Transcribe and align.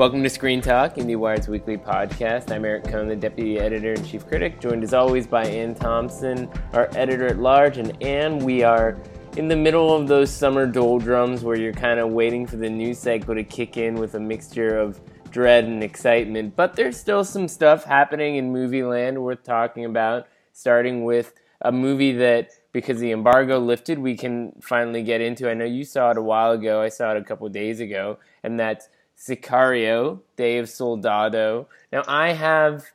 Welcome 0.00 0.22
to 0.22 0.30
Screen 0.30 0.62
Talk, 0.62 0.94
IndieWire's 0.94 1.46
weekly 1.46 1.76
podcast. 1.76 2.50
I'm 2.50 2.64
Eric 2.64 2.84
Kohn, 2.84 3.06
the 3.06 3.14
deputy 3.14 3.58
editor 3.58 3.92
and 3.92 4.08
chief 4.08 4.26
critic, 4.26 4.58
joined 4.58 4.82
as 4.82 4.94
always 4.94 5.26
by 5.26 5.44
Anne 5.44 5.74
Thompson, 5.74 6.48
our 6.72 6.88
editor 6.94 7.26
at 7.26 7.38
large. 7.38 7.76
And 7.76 8.02
Anne, 8.02 8.38
we 8.38 8.62
are 8.62 8.96
in 9.36 9.46
the 9.46 9.56
middle 9.56 9.94
of 9.94 10.08
those 10.08 10.30
summer 10.30 10.66
doldrums 10.66 11.44
where 11.44 11.58
you're 11.58 11.74
kind 11.74 12.00
of 12.00 12.12
waiting 12.12 12.46
for 12.46 12.56
the 12.56 12.70
news 12.70 12.98
cycle 12.98 13.34
to 13.34 13.44
kick 13.44 13.76
in 13.76 13.96
with 13.96 14.14
a 14.14 14.18
mixture 14.18 14.78
of 14.78 14.98
dread 15.30 15.64
and 15.64 15.84
excitement. 15.84 16.56
But 16.56 16.76
there's 16.76 16.96
still 16.96 17.22
some 17.22 17.46
stuff 17.46 17.84
happening 17.84 18.36
in 18.36 18.50
movie 18.50 18.82
land 18.82 19.22
worth 19.22 19.42
talking 19.42 19.84
about, 19.84 20.26
starting 20.54 21.04
with 21.04 21.34
a 21.60 21.72
movie 21.72 22.12
that 22.12 22.52
because 22.72 23.00
the 23.00 23.12
embargo 23.12 23.58
lifted, 23.58 23.98
we 23.98 24.16
can 24.16 24.52
finally 24.62 25.02
get 25.02 25.20
into. 25.20 25.50
I 25.50 25.52
know 25.52 25.66
you 25.66 25.84
saw 25.84 26.10
it 26.10 26.16
a 26.16 26.22
while 26.22 26.52
ago. 26.52 26.80
I 26.80 26.88
saw 26.88 27.10
it 27.10 27.18
a 27.18 27.24
couple 27.24 27.46
days 27.50 27.80
ago, 27.80 28.18
and 28.42 28.58
that's 28.58 28.88
Sicario, 29.20 30.20
Day 30.36 30.58
of 30.58 30.68
Soldado. 30.68 31.68
Now, 31.92 32.02
I 32.08 32.32
have 32.32 32.86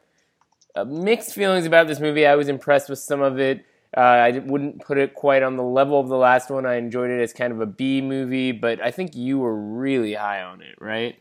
uh, 0.75 0.83
mixed 0.83 1.33
feelings 1.33 1.65
about 1.65 1.87
this 1.87 1.99
movie. 1.99 2.25
I 2.25 2.35
was 2.35 2.47
impressed 2.47 2.89
with 2.89 2.99
some 2.99 3.21
of 3.21 3.39
it. 3.39 3.63
Uh, 3.95 3.99
I 4.01 4.39
wouldn't 4.39 4.81
put 4.81 4.97
it 4.97 5.13
quite 5.13 5.43
on 5.43 5.55
the 5.55 5.63
level 5.63 5.99
of 5.99 6.09
the 6.09 6.17
last 6.17 6.49
one. 6.49 6.65
I 6.65 6.75
enjoyed 6.75 7.11
it 7.11 7.21
as 7.21 7.31
kind 7.31 7.53
of 7.53 7.61
a 7.61 7.65
B 7.65 8.01
movie, 8.01 8.51
but 8.51 8.81
I 8.81 8.91
think 8.91 9.15
you 9.15 9.39
were 9.39 9.55
really 9.55 10.15
high 10.15 10.41
on 10.41 10.61
it, 10.61 10.75
right? 10.81 11.15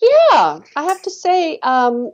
Yeah, 0.00 0.60
I 0.74 0.82
have 0.84 1.02
to 1.02 1.10
say, 1.10 1.58
um, 1.62 2.10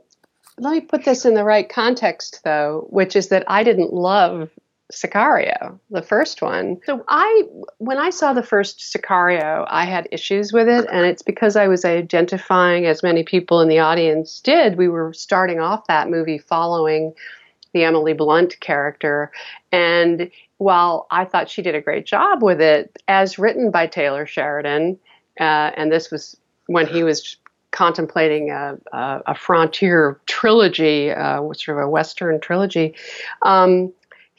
let 0.57 0.71
me 0.71 0.81
put 0.81 1.05
this 1.05 1.25
in 1.25 1.33
the 1.33 1.43
right 1.43 1.67
context, 1.67 2.41
though, 2.43 2.87
which 2.89 3.15
is 3.15 3.29
that 3.29 3.45
I 3.47 3.63
didn't 3.63 3.93
love 3.93 4.49
Sicario, 4.91 5.79
the 5.89 6.01
first 6.01 6.41
one. 6.41 6.79
So 6.85 7.03
I, 7.07 7.43
when 7.77 7.97
I 7.97 8.09
saw 8.09 8.33
the 8.33 8.43
first 8.43 8.79
Sicario, 8.79 9.65
I 9.69 9.85
had 9.85 10.07
issues 10.11 10.53
with 10.53 10.67
it, 10.67 10.87
and 10.91 11.05
it's 11.05 11.21
because 11.21 11.55
I 11.55 11.67
was 11.67 11.85
identifying, 11.85 12.85
as 12.85 13.01
many 13.01 13.23
people 13.23 13.61
in 13.61 13.69
the 13.69 13.79
audience 13.79 14.39
did, 14.41 14.77
we 14.77 14.87
were 14.87 15.13
starting 15.13 15.59
off 15.59 15.87
that 15.87 16.09
movie 16.09 16.37
following 16.37 17.13
the 17.73 17.83
Emily 17.83 18.13
Blunt 18.13 18.59
character, 18.59 19.31
and 19.71 20.29
while 20.57 21.07
I 21.09 21.25
thought 21.25 21.49
she 21.49 21.63
did 21.63 21.73
a 21.73 21.81
great 21.81 22.05
job 22.05 22.43
with 22.43 22.61
it, 22.61 23.01
as 23.07 23.39
written 23.39 23.71
by 23.71 23.87
Taylor 23.87 24.27
Sheridan, 24.27 24.99
uh, 25.39 25.71
and 25.75 25.91
this 25.91 26.11
was 26.11 26.37
when 26.67 26.85
he 26.85 27.03
was 27.03 27.37
contemplating 27.71 28.51
a, 28.51 28.77
a, 28.91 29.21
a 29.27 29.35
frontier 29.35 30.19
trilogy, 30.27 31.09
uh, 31.11 31.41
sort 31.53 31.77
of 31.77 31.85
a 31.85 31.89
Western 31.89 32.39
trilogy. 32.39 32.93
Um, 33.41 33.91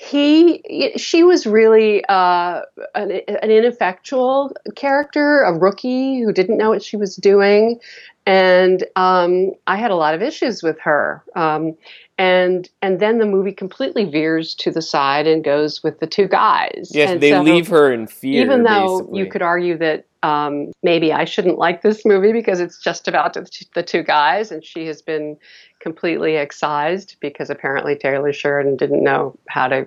he 0.03 0.92
she 0.97 1.22
was 1.22 1.47
really 1.47 2.05
uh, 2.06 2.62
an, 2.95 3.12
an, 3.28 3.50
ineffectual 3.50 4.53
character 4.75 5.42
a 5.42 5.56
rookie 5.56 6.20
who 6.22 6.33
didn't 6.33 6.58
know 6.58 6.70
what 6.70 6.83
she 6.83 6.97
was 6.97 7.14
doing. 7.14 7.78
And 8.27 8.84
um, 8.95 9.53
i 9.67 9.77
had 9.77 9.91
a 9.91 9.97
lot 9.97 10.14
of 10.14 10.23
issues 10.23 10.62
with 10.62 10.79
her. 10.80 11.23
Um, 11.36 11.77
and 12.18 12.68
and 12.83 12.98
then 12.98 13.18
the 13.18 13.27
movie 13.27 13.52
completely 13.52 14.05
veers 14.05 14.57
to 14.57 14.73
the 14.73 14.83
side 14.83 15.29
and 15.29 15.45
goes 15.45 15.85
with 15.85 16.01
the 16.01 16.08
two 16.08 16.27
guys. 16.27 16.91
Yes 16.92 17.11
and 17.11 17.20
they 17.20 17.30
so, 17.30 17.42
leave 17.42 17.68
her 17.68 17.92
in 17.92 18.08
fear 18.08 18.42
even 18.42 18.64
though 18.64 18.98
basically. 18.98 19.20
you 19.20 19.27
could 19.30 19.42
argue 19.42 19.79
that 19.79 20.07
um, 20.24 20.70
maybe 20.83 21.12
I 21.12 21.24
shouldn't 21.24 21.58
like 21.58 21.83
this 21.83 22.05
movie 22.05 22.33
because 22.33 22.61
it's 22.61 22.79
just 22.79 23.08
about 23.08 23.35
the 23.35 23.83
two 23.83 24.02
guys, 24.02 24.52
and 24.52 24.64
she 24.64 24.86
has 24.86 25.02
been 25.02 25.36
completely 25.82 26.36
excised 26.36 27.16
because 27.20 27.50
apparently 27.50 27.96
Taylor 27.96 28.32
Sheridan 28.32 28.76
didn't 28.76 29.02
know 29.02 29.38
how 29.48 29.68
to 29.68 29.86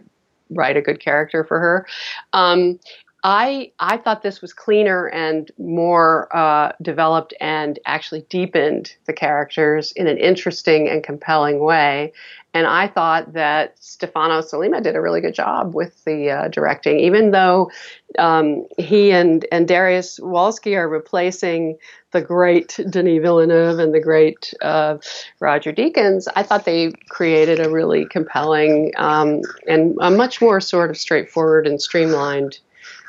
write 0.49 0.77
a 0.77 0.81
good 0.81 0.99
character 0.99 1.43
for 1.43 1.59
her. 1.59 1.87
Um, 2.33 2.79
I 3.23 3.71
I 3.79 3.97
thought 3.97 4.21
this 4.21 4.39
was 4.39 4.53
cleaner 4.53 5.07
and 5.07 5.49
more 5.57 6.29
uh, 6.35 6.73
developed 6.79 7.33
and 7.41 7.79
actually 7.87 8.21
deepened 8.29 8.95
the 9.05 9.13
characters 9.13 9.91
in 9.93 10.05
an 10.05 10.19
interesting 10.19 10.87
and 10.87 11.03
compelling 11.03 11.59
way. 11.59 12.13
And 12.55 12.67
I 12.67 12.87
thought 12.87 13.33
that 13.33 13.77
Stefano 13.83 14.39
Sollima 14.39 14.81
did 14.81 14.95
a 14.95 15.01
really 15.01 15.19
good 15.19 15.33
job 15.33 15.75
with 15.75 16.01
the 16.05 16.31
uh, 16.31 16.47
directing, 16.47 17.01
even 17.01 17.31
though 17.31 17.69
um, 18.17 18.65
he 18.77 19.11
and 19.11 19.45
and 19.51 19.67
Dariusz 19.67 20.21
Wolski 20.21 20.77
are 20.77 20.87
replacing 20.87 21.77
the 22.11 22.21
great 22.21 22.79
Denis 22.89 23.21
Villeneuve 23.21 23.77
and 23.77 23.93
the 23.93 23.99
great 23.99 24.53
uh, 24.61 24.97
Roger 25.41 25.73
Deakins. 25.73 26.27
I 26.37 26.43
thought 26.43 26.63
they 26.63 26.93
created 27.09 27.59
a 27.59 27.69
really 27.69 28.05
compelling 28.05 28.93
um, 28.95 29.41
and 29.67 29.97
a 29.99 30.09
much 30.09 30.39
more 30.39 30.61
sort 30.61 30.89
of 30.89 30.97
straightforward 30.97 31.67
and 31.67 31.81
streamlined 31.81 32.59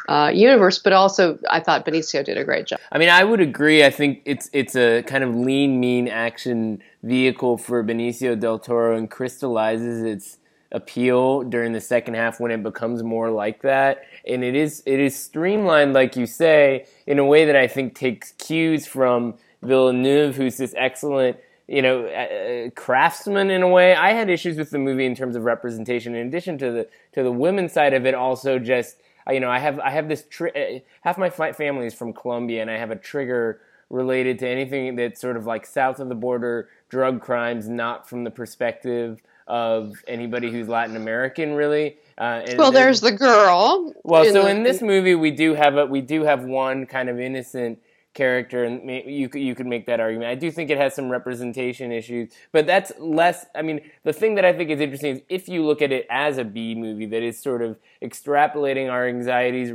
uh, 0.09 0.31
universe, 0.33 0.79
but 0.79 0.93
also 0.93 1.39
I 1.49 1.61
thought 1.61 1.85
Benicio 1.85 2.25
did 2.25 2.39
a 2.39 2.45
great 2.45 2.67
job. 2.67 2.81
I 2.93 2.99
mean, 2.99 3.09
I 3.09 3.25
would 3.25 3.41
agree. 3.41 3.85
I 3.85 3.91
think 3.91 4.23
it's 4.25 4.49
it's 4.53 4.77
a 4.77 5.03
kind 5.03 5.25
of 5.25 5.35
lean, 5.35 5.81
mean 5.81 6.09
action 6.09 6.83
vehicle 7.03 7.59
for 7.59 7.83
Benicio 7.85 8.39
del 8.39 8.59
Toro 8.59 8.97
and 8.97 9.11
crystallizes 9.11 10.03
its 10.03 10.39
appeal 10.73 11.43
during 11.43 11.73
the 11.73 11.81
second 11.81 12.15
half 12.15 12.41
when 12.41 12.51
it 12.51 12.63
becomes 12.63 13.03
more 13.03 13.31
like 13.31 13.63
that. 13.63 14.03
And 14.27 14.45
it 14.45 14.55
is 14.55 14.83
it 14.87 15.01
is 15.01 15.17
streamlined, 15.17 15.93
like 15.93 16.17
you 16.17 16.27
say, 16.27 16.87
in 17.07 17.19
a 17.19 17.25
way 17.25 17.45
that 17.45 17.57
I 17.57 17.67
think 17.67 17.95
takes 17.95 18.33
cues 18.33 18.87
from 18.87 19.35
Villeneuve, 19.63 20.37
who's 20.37 20.57
this 20.57 20.75
excellent 20.77 21.39
you 21.69 21.83
know, 21.83 22.07
uh, 22.07 22.71
craftsman 22.77 23.51
in 23.51 23.63
a 23.63 23.69
way. 23.69 23.95
I 23.95 24.13
had 24.13 24.31
issues 24.31 24.57
with 24.57 24.71
the 24.71 24.79
movie 24.79 25.05
in 25.05 25.17
terms 25.17 25.35
of 25.35 25.43
representation. 25.45 26.15
In 26.15 26.29
addition 26.29 26.59
to 26.59 26.71
the 26.71 26.89
to 27.13 27.23
the 27.23 27.33
women's 27.33 27.73
side 27.73 27.93
of 27.93 28.07
it, 28.07 28.15
also 28.15 28.59
just 28.59 28.99
you 29.31 29.41
know, 29.41 29.51
I 29.51 29.59
have 29.59 29.79
I 29.81 29.91
have 29.91 30.09
this 30.09 30.25
tri- 30.29 30.51
uh, 30.51 30.79
half 31.03 31.19
my 31.19 31.31
family 31.31 31.87
is 31.87 31.95
from 31.95 32.13
Colombia, 32.13 32.63
and 32.63 32.71
I 32.71 32.79
have 32.79 32.91
a 32.91 32.97
trigger 32.97 33.61
related 33.91 34.39
to 34.41 34.49
anything 34.49 34.97
that's 34.97 35.21
sort 35.21 35.37
of 35.37 35.47
like 35.47 35.65
south 35.67 36.01
of 36.01 36.09
the 36.09 36.15
border 36.15 36.69
drug 36.89 37.21
crimes, 37.21 37.69
not 37.69 38.09
from 38.09 38.25
the 38.25 38.31
perspective 38.31 39.21
of 39.47 39.95
anybody 40.09 40.51
who's 40.51 40.69
Latin 40.69 40.97
American, 40.97 41.55
really. 41.55 41.99
Uh, 42.19 42.43
well, 42.57 42.73
there's 42.73 43.01
the 43.01 43.13
girl. 43.13 43.93
Well, 44.03 44.25
so 44.25 44.43
the, 44.43 44.49
in 44.49 44.63
this 44.63 44.83
movie, 44.83 45.15
we 45.15 45.31
do 45.31 45.55
have 45.55 45.77
a 45.77 45.87
we 45.87 46.01
do 46.01 46.23
have 46.25 46.45
one 46.45 46.87
kind 46.87 47.09
of 47.09 47.21
innocent 47.21 47.79
character, 48.17 48.65
and 48.65 48.91
you 48.91 49.31
you 49.35 49.55
could 49.55 49.67
make 49.67 49.87
that 49.87 50.01
argument. 50.01 50.29
I 50.29 50.35
do 50.35 50.51
think 50.51 50.71
it 50.71 50.79
has 50.79 50.95
some 50.95 51.09
representation 51.09 51.93
issues, 51.93 52.33
but 52.51 52.67
that's 52.67 52.91
less. 52.99 53.47
I 53.55 53.63
mean, 53.63 53.81
the 54.03 54.13
thing 54.13 54.35
that 54.35 54.45
I 54.45 54.53
think 54.53 54.71
is 54.71 54.81
interesting 54.81 55.17
is 55.17 55.23
if 55.29 55.49
you 55.49 55.65
look 55.65 55.81
at 55.81 55.93
it 55.93 56.07
as 56.11 56.39
a 56.39 56.45
B 56.45 56.75
movie 56.75 57.07
that 57.07 57.23
is 57.23 57.39
sort 57.39 57.63
of 57.63 57.79
extrapolating 58.03 58.91
our 58.91 59.07
anxieties 59.07 59.69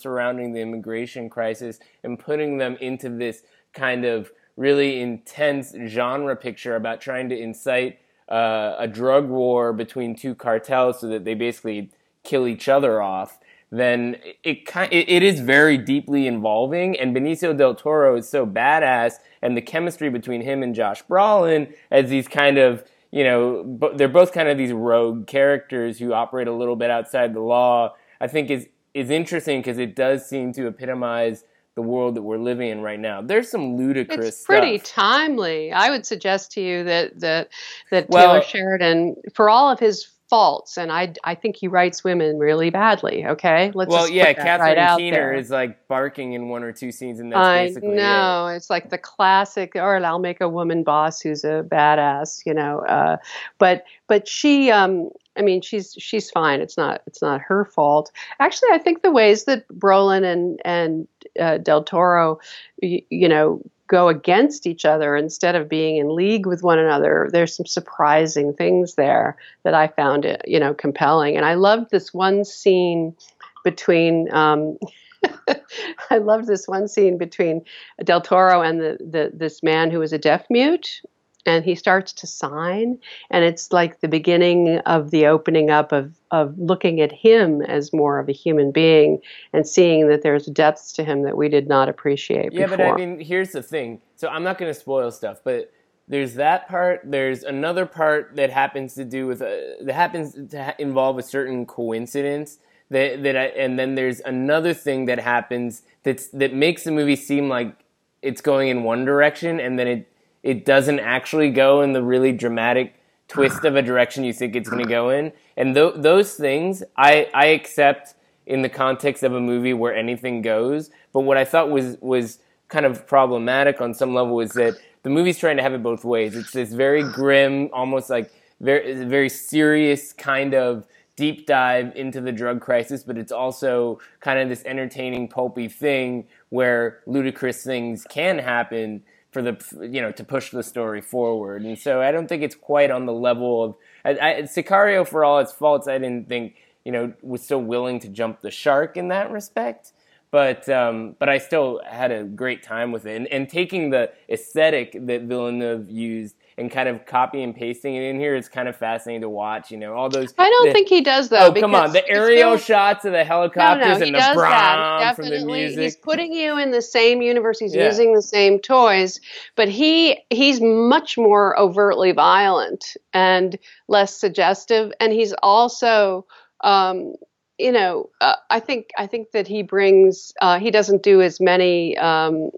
surrounding 0.00 0.54
the 0.54 0.60
immigration 0.60 1.28
crisis 1.28 1.78
and 2.02 2.18
putting 2.18 2.56
them 2.56 2.78
into 2.80 3.10
this 3.10 3.42
kind 3.74 4.06
of 4.06 4.32
really 4.56 5.00
intense 5.00 5.74
genre 5.86 6.36
picture 6.36 6.76
about 6.76 7.00
trying 7.00 7.28
to 7.28 7.36
incite 7.36 7.98
uh, 8.28 8.76
a 8.78 8.88
drug 8.88 9.28
war 9.28 9.72
between 9.72 10.14
two 10.14 10.34
cartels 10.34 11.00
so 11.00 11.08
that 11.08 11.24
they 11.24 11.34
basically 11.34 11.90
kill 12.22 12.46
each 12.46 12.68
other 12.68 13.02
off 13.02 13.38
then 13.70 14.16
it 14.42 14.66
kind 14.66 14.92
it, 14.92 15.08
it 15.08 15.22
is 15.22 15.40
very 15.40 15.78
deeply 15.78 16.26
involving. 16.26 16.98
And 16.98 17.14
Benicio 17.14 17.56
del 17.56 17.74
Toro 17.74 18.16
is 18.16 18.28
so 18.28 18.46
badass, 18.46 19.14
and 19.42 19.56
the 19.56 19.62
chemistry 19.62 20.10
between 20.10 20.42
him 20.42 20.62
and 20.62 20.74
Josh 20.74 21.04
Brolin 21.04 21.72
as 21.90 22.10
these 22.10 22.28
kind 22.28 22.58
of 22.58 22.84
you 23.10 23.24
know 23.24 23.92
they're 23.96 24.08
both 24.08 24.32
kind 24.32 24.48
of 24.48 24.58
these 24.58 24.72
rogue 24.72 25.26
characters 25.26 25.98
who 25.98 26.12
operate 26.12 26.48
a 26.48 26.52
little 26.52 26.76
bit 26.76 26.90
outside 26.90 27.34
the 27.34 27.40
law. 27.40 27.94
I 28.20 28.28
think 28.28 28.50
is 28.50 28.68
is 28.94 29.10
interesting 29.10 29.60
because 29.60 29.78
it 29.78 29.96
does 29.96 30.26
seem 30.26 30.52
to 30.52 30.68
epitomize 30.68 31.44
the 31.74 31.82
world 31.82 32.14
that 32.14 32.22
we're 32.22 32.38
living 32.38 32.70
in 32.70 32.80
right 32.80 33.00
now. 33.00 33.20
There's 33.20 33.50
some 33.50 33.76
ludicrous. 33.76 34.28
It's 34.28 34.44
pretty 34.44 34.78
stuff. 34.78 34.94
timely. 34.94 35.72
I 35.72 35.90
would 35.90 36.06
suggest 36.06 36.52
to 36.52 36.60
you 36.60 36.84
that 36.84 37.18
that 37.20 37.48
that 37.90 38.08
well, 38.08 38.28
Taylor 38.28 38.42
Sheridan, 38.42 39.16
for 39.34 39.50
all 39.50 39.70
of 39.70 39.80
his 39.80 40.08
faults, 40.34 40.76
and 40.76 40.90
I 40.90 41.14
I 41.22 41.36
think 41.36 41.54
he 41.54 41.68
writes 41.68 42.02
women 42.02 42.38
really 42.38 42.70
badly. 42.70 43.24
Okay, 43.24 43.70
let's 43.74 43.90
see. 43.90 43.94
well, 43.94 44.08
yeah, 44.08 44.32
Catherine 44.32 44.76
right 44.76 44.98
Keener 44.98 45.32
is 45.32 45.50
like 45.50 45.86
barking 45.86 46.32
in 46.32 46.48
one 46.48 46.64
or 46.64 46.72
two 46.72 46.90
scenes, 46.90 47.20
and 47.20 47.30
that's 47.30 47.38
I 47.38 47.66
basically 47.68 47.90
know 47.90 48.48
it. 48.48 48.56
it's 48.56 48.68
like 48.68 48.90
the 48.90 48.98
classic. 48.98 49.76
Or 49.76 49.96
I'll 50.04 50.18
make 50.18 50.40
a 50.40 50.48
woman 50.48 50.82
boss 50.82 51.20
who's 51.20 51.44
a 51.44 51.64
badass, 51.64 52.44
you 52.44 52.52
know. 52.52 52.80
Uh, 52.80 53.18
but 53.58 53.84
but 54.08 54.26
she 54.26 54.72
um 54.72 55.10
I 55.36 55.42
mean, 55.42 55.62
she's 55.62 55.94
she's 55.98 56.30
fine. 56.30 56.60
It's 56.60 56.76
not 56.76 57.02
it's 57.06 57.22
not 57.22 57.40
her 57.40 57.64
fault. 57.64 58.10
Actually, 58.40 58.70
I 58.72 58.78
think 58.78 59.02
the 59.02 59.12
ways 59.12 59.44
that 59.44 59.68
Brolin 59.68 60.24
and 60.24 60.60
and 60.64 61.08
uh, 61.38 61.58
Del 61.58 61.84
Toro, 61.84 62.40
you, 62.82 63.02
you 63.10 63.28
know, 63.28 63.62
go 63.94 64.08
against 64.08 64.66
each 64.66 64.84
other 64.84 65.14
instead 65.14 65.54
of 65.54 65.68
being 65.68 65.98
in 65.98 66.16
league 66.16 66.46
with 66.46 66.64
one 66.64 66.80
another. 66.80 67.28
There's 67.30 67.54
some 67.54 67.64
surprising 67.64 68.52
things 68.52 68.96
there 68.96 69.36
that 69.62 69.72
I 69.72 69.86
found 69.86 70.24
it, 70.24 70.42
you 70.48 70.58
know, 70.58 70.74
compelling. 70.74 71.36
And 71.36 71.46
I 71.46 71.54
loved 71.54 71.92
this 71.92 72.12
one 72.12 72.44
scene 72.44 73.14
between. 73.62 74.28
Um, 74.32 74.78
I 76.10 76.18
loved 76.18 76.48
this 76.48 76.66
one 76.66 76.88
scene 76.88 77.18
between 77.18 77.62
Del 78.02 78.20
Toro 78.20 78.62
and 78.62 78.80
the, 78.80 78.98
the 79.00 79.30
this 79.32 79.62
man 79.62 79.92
who 79.92 80.00
was 80.00 80.12
a 80.12 80.18
deaf 80.18 80.44
mute, 80.50 81.00
and 81.46 81.64
he 81.64 81.74
starts 81.74 82.12
to 82.12 82.26
sign 82.26 82.98
and 83.30 83.44
it's 83.44 83.72
like 83.72 84.00
the 84.00 84.08
beginning 84.08 84.78
of 84.86 85.10
the 85.10 85.26
opening 85.26 85.70
up 85.70 85.92
of 85.92 86.12
of 86.30 86.58
looking 86.58 87.00
at 87.00 87.12
him 87.12 87.62
as 87.62 87.92
more 87.92 88.18
of 88.18 88.28
a 88.28 88.32
human 88.32 88.70
being 88.70 89.20
and 89.52 89.66
seeing 89.66 90.08
that 90.08 90.22
there's 90.22 90.46
depths 90.46 90.92
to 90.92 91.04
him 91.04 91.22
that 91.22 91.36
we 91.36 91.48
did 91.48 91.68
not 91.68 91.88
appreciate 91.88 92.52
yeah 92.52 92.66
before. 92.66 92.76
but 92.76 92.86
i 92.86 92.94
mean 92.94 93.20
here's 93.20 93.52
the 93.52 93.62
thing 93.62 94.00
so 94.16 94.28
i'm 94.28 94.42
not 94.42 94.58
going 94.58 94.72
to 94.72 94.78
spoil 94.78 95.10
stuff 95.10 95.38
but 95.44 95.72
there's 96.08 96.34
that 96.34 96.68
part 96.68 97.00
there's 97.04 97.42
another 97.42 97.86
part 97.86 98.36
that 98.36 98.50
happens 98.50 98.94
to 98.94 99.04
do 99.04 99.26
with 99.26 99.40
a, 99.42 99.76
that 99.82 99.94
happens 99.94 100.34
to 100.50 100.74
involve 100.78 101.18
a 101.18 101.22
certain 101.22 101.66
coincidence 101.66 102.58
that 102.90 103.22
that 103.22 103.36
I, 103.36 103.44
and 103.46 103.78
then 103.78 103.94
there's 103.94 104.20
another 104.20 104.74
thing 104.74 105.06
that 105.06 105.18
happens 105.18 105.82
that's 106.02 106.28
that 106.28 106.52
makes 106.52 106.84
the 106.84 106.90
movie 106.90 107.16
seem 107.16 107.48
like 107.48 107.74
it's 108.22 108.40
going 108.40 108.68
in 108.68 108.82
one 108.82 109.04
direction 109.04 109.60
and 109.60 109.78
then 109.78 109.86
it 109.86 110.13
it 110.44 110.66
doesn't 110.66 111.00
actually 111.00 111.50
go 111.50 111.80
in 111.80 111.94
the 111.94 112.02
really 112.02 112.30
dramatic 112.30 112.94
twist 113.28 113.64
of 113.64 113.74
a 113.76 113.82
direction 113.82 114.22
you 114.22 114.32
think 114.32 114.54
it's 114.54 114.68
going 114.68 114.82
to 114.82 114.88
go 114.88 115.08
in. 115.08 115.32
And 115.56 115.74
th- 115.74 115.94
those 115.96 116.34
things 116.34 116.84
I, 116.96 117.28
I 117.32 117.46
accept 117.46 118.14
in 118.46 118.60
the 118.60 118.68
context 118.68 119.22
of 119.22 119.32
a 119.32 119.40
movie 119.40 119.72
where 119.72 119.96
anything 119.96 120.42
goes. 120.42 120.90
But 121.14 121.20
what 121.20 121.38
I 121.38 121.46
thought 121.46 121.70
was 121.70 121.96
was 122.00 122.40
kind 122.68 122.84
of 122.84 123.06
problematic 123.06 123.80
on 123.80 123.94
some 123.94 124.14
level 124.14 124.38
is 124.40 124.52
that 124.52 124.74
the 125.02 125.10
movie's 125.10 125.38
trying 125.38 125.56
to 125.56 125.62
have 125.62 125.72
it 125.72 125.82
both 125.82 126.04
ways. 126.04 126.36
It's 126.36 126.52
this 126.52 126.74
very 126.74 127.02
grim, 127.02 127.70
almost 127.72 128.10
like 128.10 128.30
very 128.60 129.02
very 129.06 129.30
serious 129.30 130.12
kind 130.12 130.54
of 130.54 130.86
deep 131.16 131.46
dive 131.46 131.96
into 131.96 132.20
the 132.20 132.32
drug 132.32 132.60
crisis, 132.60 133.02
but 133.02 133.16
it's 133.16 133.32
also 133.32 133.98
kind 134.20 134.38
of 134.40 134.50
this 134.50 134.62
entertaining, 134.66 135.28
pulpy 135.28 135.68
thing 135.68 136.26
where 136.50 137.00
ludicrous 137.06 137.62
things 137.62 138.04
can 138.10 138.38
happen 138.38 139.02
for 139.34 139.42
the 139.42 139.58
you 139.82 140.00
know 140.00 140.12
to 140.12 140.24
push 140.24 140.50
the 140.50 140.62
story 140.62 141.02
forward. 141.02 141.62
And 141.62 141.76
so 141.76 142.00
I 142.00 142.12
don't 142.12 142.28
think 142.28 142.42
it's 142.42 142.54
quite 142.54 142.90
on 142.90 143.04
the 143.04 143.12
level 143.12 143.64
of 143.64 143.74
I, 144.04 144.10
I, 144.10 144.42
Sicario 144.42 145.06
for 145.06 145.24
all 145.24 145.40
its 145.40 145.52
faults. 145.52 145.88
I 145.88 145.98
didn't 145.98 146.28
think 146.28 146.54
you 146.84 146.92
know 146.92 147.12
was 147.20 147.44
so 147.44 147.58
willing 147.58 147.98
to 148.00 148.08
jump 148.08 148.40
the 148.40 148.52
shark 148.52 148.96
in 148.96 149.08
that 149.08 149.30
respect. 149.30 149.92
But 150.30 150.68
um, 150.68 151.16
but 151.18 151.28
I 151.28 151.38
still 151.38 151.80
had 151.84 152.12
a 152.12 152.22
great 152.22 152.62
time 152.62 152.92
with 152.92 153.06
it, 153.06 153.16
and, 153.16 153.26
and 153.26 153.48
taking 153.48 153.90
the 153.90 154.12
aesthetic 154.30 154.96
that 155.06 155.22
Villeneuve 155.22 155.90
used 155.90 156.36
and 156.56 156.70
kind 156.70 156.88
of 156.88 157.04
copy 157.06 157.42
and 157.42 157.54
pasting 157.54 157.94
it 157.96 158.02
in 158.02 158.18
here 158.18 158.36
is 158.36 158.48
kind 158.48 158.68
of 158.68 158.76
fascinating 158.76 159.22
to 159.22 159.28
watch. 159.28 159.70
You 159.70 159.78
know, 159.78 159.94
all 159.94 160.08
those. 160.08 160.34
I 160.38 160.48
don't 160.48 160.68
the, 160.68 160.72
think 160.72 160.88
he 160.88 161.00
does 161.00 161.28
though. 161.28 161.48
Oh 161.48 161.52
come 161.52 161.74
on, 161.74 161.92
the 161.92 162.08
aerial 162.08 162.56
shots 162.56 163.04
of 163.04 163.12
the 163.12 163.24
helicopters 163.24 163.86
no, 163.86 163.98
no, 163.98 164.06
and 164.06 164.14
the 164.14 164.32
brown 164.34 165.14
from 165.14 165.30
the 165.30 165.44
music. 165.44 165.82
He's 165.82 165.96
putting 165.96 166.32
you 166.32 166.58
in 166.58 166.70
the 166.70 166.82
same 166.82 167.22
universe. 167.22 167.58
He's 167.58 167.74
Yeah. 167.74 167.86
using 167.86 168.14
the 168.14 168.22
same 168.22 168.58
toys, 168.58 169.20
but 169.56 169.68
he 169.68 170.22
he's 170.30 170.60
much 170.60 171.18
more 171.18 171.58
overtly 171.58 172.12
violent 172.12 172.96
and 173.12 173.58
less 173.88 174.16
suggestive, 174.18 174.92
and 175.00 175.12
he's 175.12 175.32
also. 175.42 176.26
Um, 176.62 177.14
you 177.58 177.70
know, 177.70 178.10
uh, 178.20 178.34
I 178.50 178.58
think 178.58 178.88
I 178.98 179.06
think 179.06 179.30
that 179.30 179.46
he 179.46 179.62
brings. 179.62 180.32
Uh, 180.40 180.58
he 180.58 180.70
doesn't 180.72 181.02
do 181.04 181.22
as 181.22 181.40
many. 181.40 181.96
Um, 181.96 182.50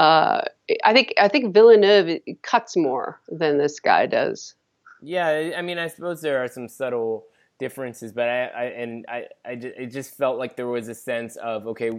uh, 0.00 0.40
I 0.82 0.94
think 0.94 1.12
I 1.18 1.28
think 1.28 1.52
Villeneuve 1.52 2.20
cuts 2.42 2.74
more 2.74 3.20
than 3.28 3.58
this 3.58 3.78
guy 3.80 4.06
does. 4.06 4.54
Yeah, 5.02 5.28
I- 5.56 5.62
mean, 5.62 5.78
I 5.78 5.88
suppose 5.88 6.22
there 6.22 6.42
are 6.42 6.48
some 6.48 6.68
subtle 6.68 7.26
differences, 7.58 8.10
but 8.10 8.26
I, 8.28 8.44
I 8.46 8.64
and 8.64 9.04
I, 9.08 9.26
I 9.44 9.54
ju- 9.56 9.74
it 9.76 9.88
just 9.88 10.16
felt 10.16 10.38
like 10.38 10.56
there 10.56 10.68
was 10.68 10.88
a 10.88 10.94
sense 10.94 11.36
of 11.36 11.66
okay, 11.66 11.90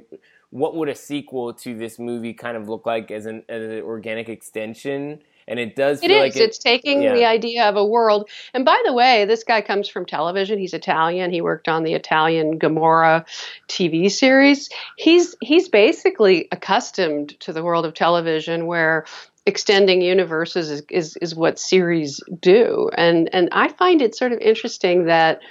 what 0.50 0.76
would 0.76 0.90
a 0.90 0.96
sequel 0.96 1.54
to 1.54 1.78
this 1.78 2.00
movie 2.00 2.34
kind 2.34 2.58
of 2.58 2.68
look 2.68 2.88
like 2.88 3.12
as 3.12 3.28
an, 3.28 3.44
as 3.48 3.64
an 3.64 3.82
organic 3.84 4.30
extension? 4.30 5.22
And 5.52 5.60
it 5.60 5.76
does 5.76 6.02
It 6.02 6.08
feel 6.08 6.24
is. 6.24 6.34
like 6.34 6.36
it, 6.38 6.44
it's 6.44 6.58
taking 6.58 7.02
yeah. 7.02 7.14
the 7.14 7.26
idea 7.26 7.68
of 7.68 7.76
a 7.76 7.86
world. 7.86 8.30
And 8.54 8.64
by 8.64 8.82
the 8.86 8.94
way, 8.94 9.26
this 9.26 9.44
guy 9.44 9.60
comes 9.60 9.90
from 9.90 10.06
television. 10.06 10.58
He's 10.58 10.74
Italian. 10.74 11.30
He 11.30 11.42
worked 11.42 11.68
on 11.68 11.84
the 11.84 11.94
Italian 11.94 12.58
Gomorrah 12.58 13.26
TV 13.68 14.10
series. 14.10 14.70
He's 14.96 15.36
he's 15.42 15.68
basically 15.68 16.48
accustomed 16.54 17.38
to 17.42 17.52
the 17.52 17.64
world 17.64 17.86
of 17.86 17.94
television 17.94 18.66
where 18.66 19.06
extending 19.46 20.02
universes 20.02 20.70
is, 20.70 20.84
is, 20.90 21.18
is 21.18 21.36
what 21.36 21.60
series 21.60 22.22
do. 22.40 22.90
And 22.96 23.30
and 23.34 23.50
I 23.52 23.68
find 23.68 24.02
it 24.02 24.16
sort 24.16 24.32
of 24.32 24.40
interesting 24.40 25.06
that 25.08 25.42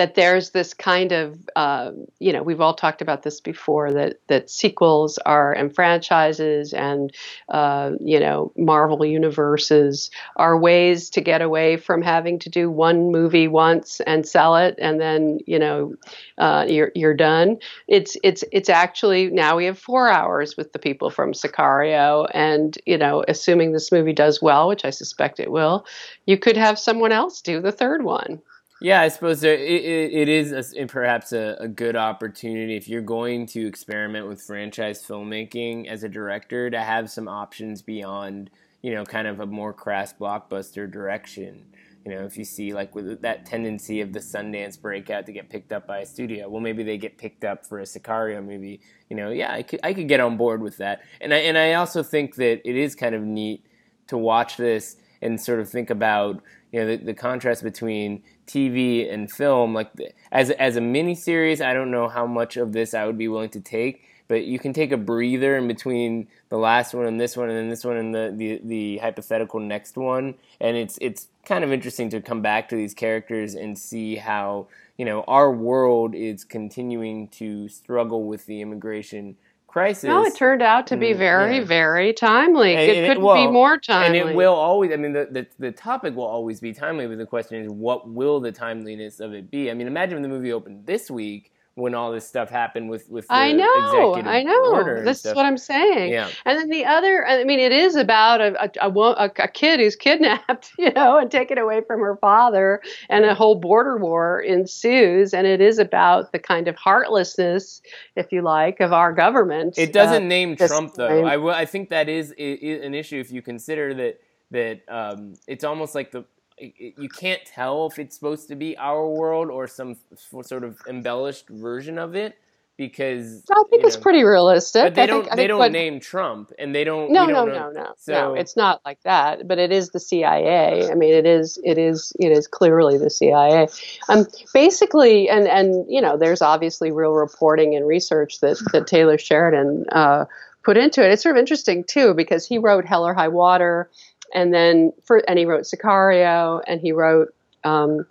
that 0.00 0.14
there's 0.14 0.52
this 0.52 0.72
kind 0.72 1.12
of 1.12 1.38
uh, 1.56 1.90
you 2.20 2.32
know 2.32 2.42
we've 2.42 2.62
all 2.62 2.72
talked 2.72 3.02
about 3.02 3.22
this 3.22 3.38
before 3.38 3.92
that 3.92 4.18
that 4.28 4.48
sequels 4.48 5.18
are 5.26 5.52
and 5.52 5.74
franchises 5.74 6.72
and 6.72 7.14
uh, 7.50 7.90
you 8.00 8.18
know 8.18 8.50
Marvel 8.56 9.04
universes 9.04 10.10
are 10.36 10.56
ways 10.58 11.10
to 11.10 11.20
get 11.20 11.42
away 11.42 11.76
from 11.76 12.00
having 12.00 12.38
to 12.38 12.48
do 12.48 12.70
one 12.70 13.12
movie 13.12 13.46
once 13.46 14.00
and 14.06 14.26
sell 14.26 14.56
it 14.56 14.74
and 14.78 14.98
then 14.98 15.38
you 15.46 15.58
know 15.58 15.94
uh, 16.38 16.64
you're 16.66 16.92
you're 16.94 17.12
done. 17.12 17.58
It's 17.86 18.16
it's 18.22 18.42
it's 18.52 18.70
actually 18.70 19.26
now 19.26 19.58
we 19.58 19.66
have 19.66 19.78
four 19.78 20.08
hours 20.08 20.56
with 20.56 20.72
the 20.72 20.78
people 20.78 21.10
from 21.10 21.34
Sicario 21.34 22.26
and 22.32 22.78
you 22.86 22.96
know 22.96 23.22
assuming 23.28 23.72
this 23.72 23.92
movie 23.92 24.14
does 24.14 24.40
well, 24.40 24.66
which 24.66 24.86
I 24.86 24.90
suspect 24.90 25.40
it 25.40 25.50
will, 25.50 25.84
you 26.24 26.38
could 26.38 26.56
have 26.56 26.78
someone 26.78 27.12
else 27.12 27.42
do 27.42 27.60
the 27.60 27.70
third 27.70 28.02
one. 28.02 28.40
Yeah, 28.82 29.02
I 29.02 29.08
suppose 29.08 29.42
there, 29.42 29.54
it, 29.54 29.84
it, 30.12 30.28
is 30.28 30.74
a 30.74 30.86
perhaps 30.86 31.32
a, 31.32 31.56
a 31.60 31.68
good 31.68 31.96
opportunity 31.96 32.76
if 32.76 32.88
you're 32.88 33.02
going 33.02 33.44
to 33.48 33.66
experiment 33.66 34.26
with 34.26 34.40
franchise 34.40 35.04
filmmaking 35.06 35.86
as 35.86 36.02
a 36.02 36.08
director 36.08 36.70
to 36.70 36.80
have 36.80 37.10
some 37.10 37.28
options 37.28 37.82
beyond, 37.82 38.50
you 38.80 38.94
know, 38.94 39.04
kind 39.04 39.26
of 39.26 39.40
a 39.40 39.46
more 39.46 39.74
crass 39.74 40.14
blockbuster 40.14 40.90
direction. 40.90 41.66
You 42.06 42.12
know, 42.12 42.24
if 42.24 42.38
you 42.38 42.44
see 42.44 42.72
like 42.72 42.94
with 42.94 43.20
that 43.20 43.44
tendency 43.44 44.00
of 44.00 44.14
the 44.14 44.20
Sundance 44.20 44.80
breakout 44.80 45.26
to 45.26 45.32
get 45.32 45.50
picked 45.50 45.72
up 45.72 45.86
by 45.86 45.98
a 45.98 46.06
studio, 46.06 46.48
well, 46.48 46.62
maybe 46.62 46.82
they 46.82 46.96
get 46.96 47.18
picked 47.18 47.44
up 47.44 47.66
for 47.66 47.80
a 47.80 47.84
Sicario 47.84 48.42
movie. 48.42 48.80
You 49.10 49.16
know, 49.16 49.30
yeah, 49.30 49.52
I 49.52 49.62
could 49.62 49.80
I 49.82 49.92
could 49.92 50.08
get 50.08 50.20
on 50.20 50.38
board 50.38 50.62
with 50.62 50.78
that, 50.78 51.02
and 51.20 51.34
I 51.34 51.38
and 51.38 51.58
I 51.58 51.74
also 51.74 52.02
think 52.02 52.36
that 52.36 52.66
it 52.66 52.76
is 52.76 52.94
kind 52.94 53.14
of 53.14 53.22
neat 53.22 53.66
to 54.06 54.16
watch 54.16 54.56
this 54.56 54.96
and 55.20 55.38
sort 55.38 55.60
of 55.60 55.68
think 55.68 55.90
about 55.90 56.42
you 56.72 56.80
know 56.80 56.86
the, 56.86 57.04
the 57.04 57.14
contrast 57.14 57.62
between 57.62 58.22
TV 58.50 59.12
and 59.12 59.30
film. 59.30 59.74
Like 59.74 59.90
as 60.32 60.50
as 60.50 60.76
a 60.76 60.80
mini 60.80 61.14
series, 61.14 61.60
I 61.60 61.72
don't 61.72 61.90
know 61.90 62.08
how 62.08 62.26
much 62.26 62.56
of 62.56 62.72
this 62.72 62.94
I 62.94 63.06
would 63.06 63.18
be 63.18 63.28
willing 63.28 63.50
to 63.50 63.60
take, 63.60 64.02
but 64.28 64.44
you 64.44 64.58
can 64.58 64.72
take 64.72 64.92
a 64.92 64.96
breather 64.96 65.56
in 65.56 65.68
between 65.68 66.28
the 66.48 66.58
last 66.58 66.94
one 66.94 67.06
and 67.06 67.20
this 67.20 67.36
one, 67.36 67.48
and 67.48 67.56
then 67.56 67.68
this 67.68 67.84
one 67.84 67.96
and 67.96 68.14
the 68.14 68.32
the, 68.36 68.60
the 68.64 68.98
hypothetical 68.98 69.60
next 69.60 69.96
one, 69.96 70.34
and 70.60 70.76
it's 70.76 70.98
it's 71.00 71.28
kind 71.44 71.64
of 71.64 71.72
interesting 71.72 72.10
to 72.10 72.20
come 72.20 72.42
back 72.42 72.68
to 72.68 72.76
these 72.76 72.94
characters 72.94 73.54
and 73.54 73.78
see 73.78 74.16
how 74.16 74.66
you 74.96 75.04
know 75.04 75.22
our 75.28 75.50
world 75.50 76.14
is 76.14 76.44
continuing 76.44 77.28
to 77.28 77.68
struggle 77.68 78.24
with 78.24 78.46
the 78.46 78.60
immigration 78.60 79.36
crisis. 79.70 80.04
No, 80.04 80.24
it 80.24 80.34
turned 80.34 80.62
out 80.62 80.86
to 80.88 80.96
be 80.96 81.12
Mm, 81.14 81.18
very, 81.18 81.56
yeah. 81.58 81.64
very 81.64 82.12
timely. 82.12 82.74
And- 82.74 82.90
it 82.90 82.96
and 82.98 83.06
couldn't 83.06 83.22
well, 83.22 83.46
be 83.46 83.50
more 83.50 83.78
timely. 83.78 84.18
And 84.20 84.30
it 84.30 84.34
will 84.34 84.54
always, 84.54 84.92
I 84.92 84.96
mean, 84.96 85.12
the, 85.12 85.28
the, 85.30 85.46
the 85.58 85.72
topic 85.72 86.14
will 86.16 86.24
always 86.26 86.60
be 86.60 86.72
timely, 86.72 87.06
but 87.06 87.18
the 87.18 87.26
question 87.26 87.62
is, 87.62 87.70
what 87.70 88.08
will 88.08 88.40
the 88.40 88.52
timeliness 88.52 89.20
of 89.20 89.32
it 89.32 89.50
be? 89.50 89.70
I 89.70 89.74
mean, 89.74 89.86
imagine 89.86 90.18
if 90.18 90.22
the 90.22 90.28
movie 90.28 90.52
opened 90.52 90.86
this 90.86 91.10
week 91.10 91.52
when 91.76 91.94
all 91.94 92.10
this 92.12 92.26
stuff 92.26 92.50
happened 92.50 92.90
with, 92.90 93.08
with 93.08 93.26
the 93.28 93.32
I 93.32 93.52
know, 93.52 94.12
executive 94.12 94.26
I 94.30 94.42
know. 94.42 94.72
order 94.74 94.96
and 94.96 95.06
This 95.06 95.24
is 95.24 95.34
what 95.34 95.46
I'm 95.46 95.56
saying. 95.56 96.12
Yeah. 96.12 96.28
And 96.44 96.58
then 96.58 96.68
the 96.68 96.84
other, 96.84 97.26
I 97.26 97.44
mean, 97.44 97.60
it 97.60 97.72
is 97.72 97.94
about 97.96 98.40
a, 98.40 98.70
a, 98.84 98.90
a, 98.90 99.30
a, 99.38 99.48
kid 99.48 99.80
who's 99.80 99.96
kidnapped, 100.06 100.72
you 100.78 100.92
know, 100.92 101.16
and 101.18 101.30
taken 101.30 101.58
away 101.58 101.80
from 101.86 102.00
her 102.00 102.16
father, 102.16 102.82
and 103.08 103.24
a 103.24 103.34
whole 103.34 103.54
border 103.54 103.96
war 103.96 104.40
ensues. 104.40 105.32
And 105.32 105.46
it 105.46 105.60
is 105.60 105.78
about 105.78 106.32
the 106.32 106.38
kind 106.38 106.68
of 106.68 106.76
heartlessness, 106.76 107.82
if 108.16 108.32
you 108.32 108.42
like, 108.42 108.80
of 108.80 108.92
our 108.92 109.12
government. 109.12 109.78
It 109.78 109.92
doesn't 109.92 110.24
uh, 110.24 110.26
name 110.26 110.56
Trump 110.56 110.94
though. 110.94 111.22
time. 111.22 111.26
I, 111.48 111.60
I 111.60 111.64
think 111.66 111.90
that 111.90 112.08
is 112.08 112.34
i- 112.38 112.58
i- 112.62 112.80
an 112.84 112.94
issue 112.94 113.20
if 113.20 113.30
you 113.32 113.42
consider 113.42 113.94
that 113.94 114.20
that 114.50 114.80
um, 114.88 115.34
it's 115.46 115.62
almost 115.62 115.94
like 115.94 116.10
the 116.10 116.24
you 116.60 117.08
can't 117.08 117.40
tell 117.46 117.86
if 117.86 117.98
it's 117.98 118.14
supposed 118.14 118.48
to 118.48 118.56
be 118.56 118.76
our 118.76 119.08
world 119.08 119.50
or 119.50 119.66
some 119.66 119.96
sort 120.42 120.64
of 120.64 120.78
embellished 120.88 121.48
version 121.48 121.98
of 121.98 122.14
it 122.14 122.36
because 122.76 123.44
I 123.52 123.62
think 123.68 123.84
it's 123.84 123.96
know, 123.96 124.00
pretty 124.02 124.24
realistic. 124.24 124.82
But 124.84 124.94
they 124.94 125.02
I 125.02 125.06
don't. 125.06 125.24
think, 125.24 125.36
they 125.36 125.46
don't 125.46 125.58
what- 125.58 125.70
name 125.70 126.00
Trump, 126.00 126.50
and 126.58 126.74
they 126.74 126.82
don't. 126.82 127.12
No, 127.12 127.26
no, 127.26 127.44
don't 127.44 127.48
no, 127.48 127.54
know. 127.54 127.70
no, 127.72 127.92
So 127.98 128.12
no. 128.12 128.34
It's 128.34 128.56
not 128.56 128.80
like 128.86 128.98
that. 129.02 129.46
But 129.46 129.58
it 129.58 129.70
is 129.70 129.90
the 129.90 130.00
CIA. 130.00 130.90
I 130.90 130.94
mean, 130.94 131.12
it 131.12 131.26
is, 131.26 131.58
it 131.62 131.76
is, 131.76 132.14
it 132.18 132.32
is 132.32 132.46
clearly 132.46 132.96
the 132.96 133.10
CIA. 133.10 133.68
Um, 134.08 134.26
basically, 134.54 135.28
and 135.28 135.46
and 135.46 135.84
you 135.90 136.00
know, 136.00 136.16
there's 136.16 136.40
obviously 136.40 136.90
real 136.90 137.12
reporting 137.12 137.74
and 137.76 137.86
research 137.86 138.40
that 138.40 138.56
that 138.72 138.86
Taylor 138.86 139.18
Sheridan 139.18 139.84
uh, 139.92 140.24
put 140.64 140.78
into 140.78 141.04
it. 141.04 141.12
It's 141.12 141.22
sort 141.22 141.36
of 141.36 141.40
interesting 141.40 141.84
too 141.84 142.14
because 142.14 142.46
he 142.46 142.56
wrote 142.56 142.86
Hell 142.86 143.06
or 143.06 143.12
High 143.12 143.28
Water, 143.28 143.90
and 144.34 144.52
then 144.52 144.92
for 145.04 145.18
and 145.28 145.38
he 145.38 145.44
wrote 145.44 145.62
Sicario, 145.62 146.62
and 146.66 146.80
he 146.80 146.92
wrote. 146.92 147.34
Um, 147.64 148.06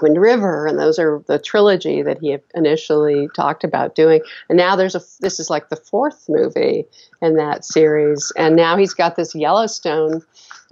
Wind 0.00 0.20
River, 0.20 0.66
and 0.66 0.78
those 0.78 0.98
are 0.98 1.22
the 1.26 1.38
trilogy 1.38 2.02
that 2.02 2.18
he 2.18 2.36
initially 2.54 3.28
talked 3.34 3.62
about 3.62 3.94
doing. 3.94 4.22
And 4.48 4.56
now 4.58 4.74
there's 4.74 4.96
a 4.96 5.00
this 5.20 5.38
is 5.38 5.50
like 5.50 5.68
the 5.68 5.76
fourth 5.76 6.28
movie 6.28 6.86
in 7.22 7.36
that 7.36 7.64
series, 7.64 8.32
and 8.36 8.56
now 8.56 8.76
he's 8.76 8.92
got 8.92 9.14
this 9.14 9.34
Yellowstone 9.34 10.22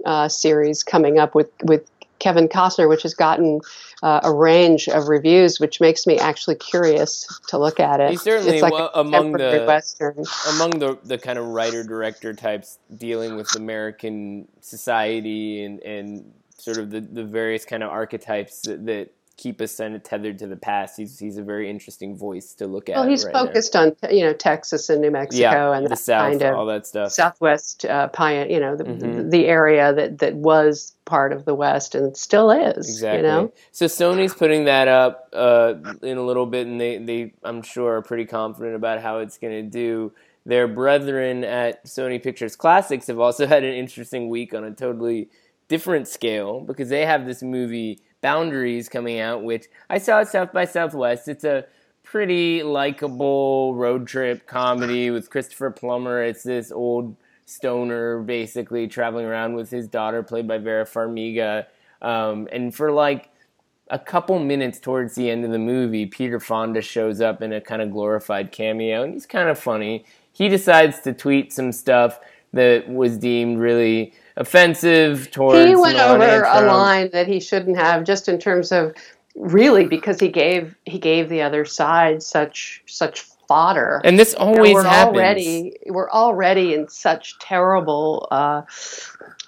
uh, 0.05 0.27
series 0.27 0.83
coming 0.83 1.19
up 1.19 1.35
with 1.35 1.49
with 1.63 1.89
Kevin 2.23 2.47
Costner, 2.47 2.87
which 2.87 3.03
has 3.03 3.13
gotten 3.13 3.59
uh, 4.01 4.21
a 4.23 4.33
range 4.33 4.87
of 4.87 5.09
reviews, 5.09 5.59
which 5.59 5.81
makes 5.81 6.07
me 6.07 6.17
actually 6.17 6.55
curious 6.55 7.27
to 7.49 7.57
look 7.57 7.81
at 7.81 7.99
it. 7.99 8.11
He's 8.11 8.21
certainly 8.21 8.53
it's 8.53 8.61
like 8.61 8.73
a 8.73 8.89
among 8.95 9.33
the- 9.33 9.65
western. 9.67 10.23
among 10.51 10.71
the 10.79 10.97
the 11.03 11.17
kind 11.17 11.37
of 11.37 11.47
writer 11.47 11.83
director 11.83 12.33
types 12.33 12.79
dealing 12.95 13.35
with 13.35 13.53
American 13.57 14.47
society 14.61 15.65
and 15.65 15.81
and 15.81 16.31
sort 16.57 16.77
of 16.77 16.91
the, 16.91 17.01
the 17.01 17.25
various 17.25 17.65
kind 17.65 17.83
of 17.83 17.89
archetypes 17.89 18.61
that, 18.61 18.85
that 18.85 19.11
keep 19.35 19.59
us 19.61 19.77
kind 19.77 19.95
of 19.95 20.03
tethered 20.03 20.37
to 20.39 20.47
the 20.47 20.55
past. 20.55 20.97
He's 20.97 21.17
he's 21.19 21.37
a 21.37 21.43
very 21.43 21.69
interesting 21.69 22.15
voice 22.15 22.53
to 22.55 22.67
look 22.67 22.87
at. 22.89 22.95
Well, 22.95 23.07
he's 23.07 23.25
right 23.25 23.33
now. 23.33 23.45
focused 23.45 23.75
on 23.75 23.95
you 24.11 24.21
know 24.23 24.33
Texas 24.33 24.89
and 24.89 25.01
New 25.01 25.11
Mexico 25.11 25.41
yeah, 25.41 25.77
and 25.77 25.87
the 25.87 25.95
South, 25.95 26.29
kind 26.31 26.41
of 26.41 26.55
all 26.55 26.65
that 26.67 26.85
stuff. 26.85 27.11
Southwest 27.11 27.85
uh, 27.85 28.07
pioneer, 28.09 28.51
you 28.53 28.59
know, 28.59 28.75
the, 28.75 28.83
Mhm. 28.83 29.31
the 29.31 29.47
area 29.47 29.93
that, 29.93 30.19
that 30.19 30.35
was 30.35 30.93
part 31.05 31.33
of 31.33 31.45
the 31.45 31.55
West 31.55 31.95
and 31.95 32.15
still 32.15 32.51
is. 32.51 32.87
Exactly. 32.87 33.17
You 33.17 33.23
know, 33.23 33.51
So 33.71 33.87
Sony's 33.87 34.33
putting 34.33 34.65
that 34.65 34.87
up 34.87 35.29
uh, 35.33 35.73
in 36.01 36.17
a 36.17 36.23
little 36.23 36.45
bit, 36.45 36.67
and 36.67 36.79
they, 36.79 36.97
they 36.99 37.33
I'm 37.43 37.61
sure 37.63 37.97
are 37.97 38.01
pretty 38.01 38.25
confident 38.25 38.75
about 38.75 39.01
how 39.01 39.19
it's 39.19 39.37
going 39.37 39.53
to 39.53 39.69
do. 39.69 40.13
Their 40.45 40.67
brethren 40.67 41.43
at 41.43 41.85
Sony 41.85 42.21
Pictures 42.21 42.55
Classics 42.55 43.07
have 43.07 43.19
also 43.19 43.47
had 43.47 43.63
an 43.63 43.73
interesting 43.73 44.29
week 44.29 44.53
on 44.53 44.63
a 44.63 44.71
totally 44.71 45.29
different 45.69 46.07
scale 46.07 46.59
because 46.61 46.89
they 46.89 47.05
have 47.05 47.25
this 47.25 47.41
movie 47.41 47.99
Boundaries 48.23 48.89
coming 48.89 49.19
out, 49.19 49.43
which 49.43 49.65
I 49.89 49.99
saw 49.99 50.21
at 50.21 50.29
South 50.29 50.51
by 50.51 50.65
Southwest. 50.65 51.27
It's 51.27 51.43
a 51.43 51.65
pretty 52.03 52.63
likable 52.63 53.75
road 53.75 54.07
trip 54.07 54.47
comedy 54.47 55.11
with 55.11 55.29
Christopher 55.29 55.69
Plummer. 55.69 56.23
It's 56.23 56.41
this 56.41 56.71
old 56.71 57.15
stoner 57.45 58.21
basically 58.21 58.87
traveling 58.87 59.25
around 59.25 59.55
with 59.55 59.69
his 59.69 59.87
daughter, 59.87 60.23
played 60.23 60.47
by 60.47 60.57
Vera 60.57 60.85
Farmiga. 60.85 61.65
Um, 62.01 62.47
and 62.51 62.73
for 62.73 62.91
like 62.91 63.29
a 63.89 63.99
couple 63.99 64.39
minutes 64.39 64.79
towards 64.79 65.15
the 65.15 65.29
end 65.29 65.43
of 65.43 65.51
the 65.51 65.59
movie, 65.59 66.05
Peter 66.05 66.39
Fonda 66.39 66.81
shows 66.81 67.21
up 67.21 67.41
in 67.41 67.51
a 67.51 67.61
kind 67.61 67.81
of 67.81 67.91
glorified 67.91 68.51
cameo, 68.51 69.03
and 69.03 69.13
he's 69.13 69.25
kind 69.25 69.49
of 69.49 69.59
funny. 69.59 70.05
He 70.31 70.47
decides 70.47 71.01
to 71.01 71.13
tweet 71.13 71.51
some 71.51 71.71
stuff 71.71 72.19
that 72.53 72.87
was 72.87 73.17
deemed 73.17 73.59
really 73.59 74.13
offensive 74.37 75.31
towards. 75.31 75.67
he 75.67 75.75
went 75.75 75.97
Melania 75.97 76.25
over 76.25 76.43
a 76.43 76.61
line 76.67 77.09
that 77.13 77.27
he 77.27 77.39
shouldn't 77.39 77.77
have, 77.77 78.03
just 78.03 78.27
in 78.27 78.39
terms 78.39 78.71
of 78.71 78.93
really 79.35 79.85
because 79.87 80.19
he 80.19 80.27
gave 80.29 80.75
he 80.85 80.99
gave 80.99 81.29
the 81.29 81.41
other 81.41 81.65
side 81.65 82.21
such 82.21 82.83
such 82.85 83.21
fodder. 83.47 84.01
and 84.03 84.17
this 84.17 84.35
You 84.39 84.39
know, 84.51 84.57
always 84.57 84.73
we're 84.73 84.83
happens. 84.83 85.15
already 85.17 85.73
we're 85.87 86.09
already 86.09 86.73
in 86.73 86.87
such 86.87 87.37
terrible. 87.39 88.27
Uh, 88.31 88.61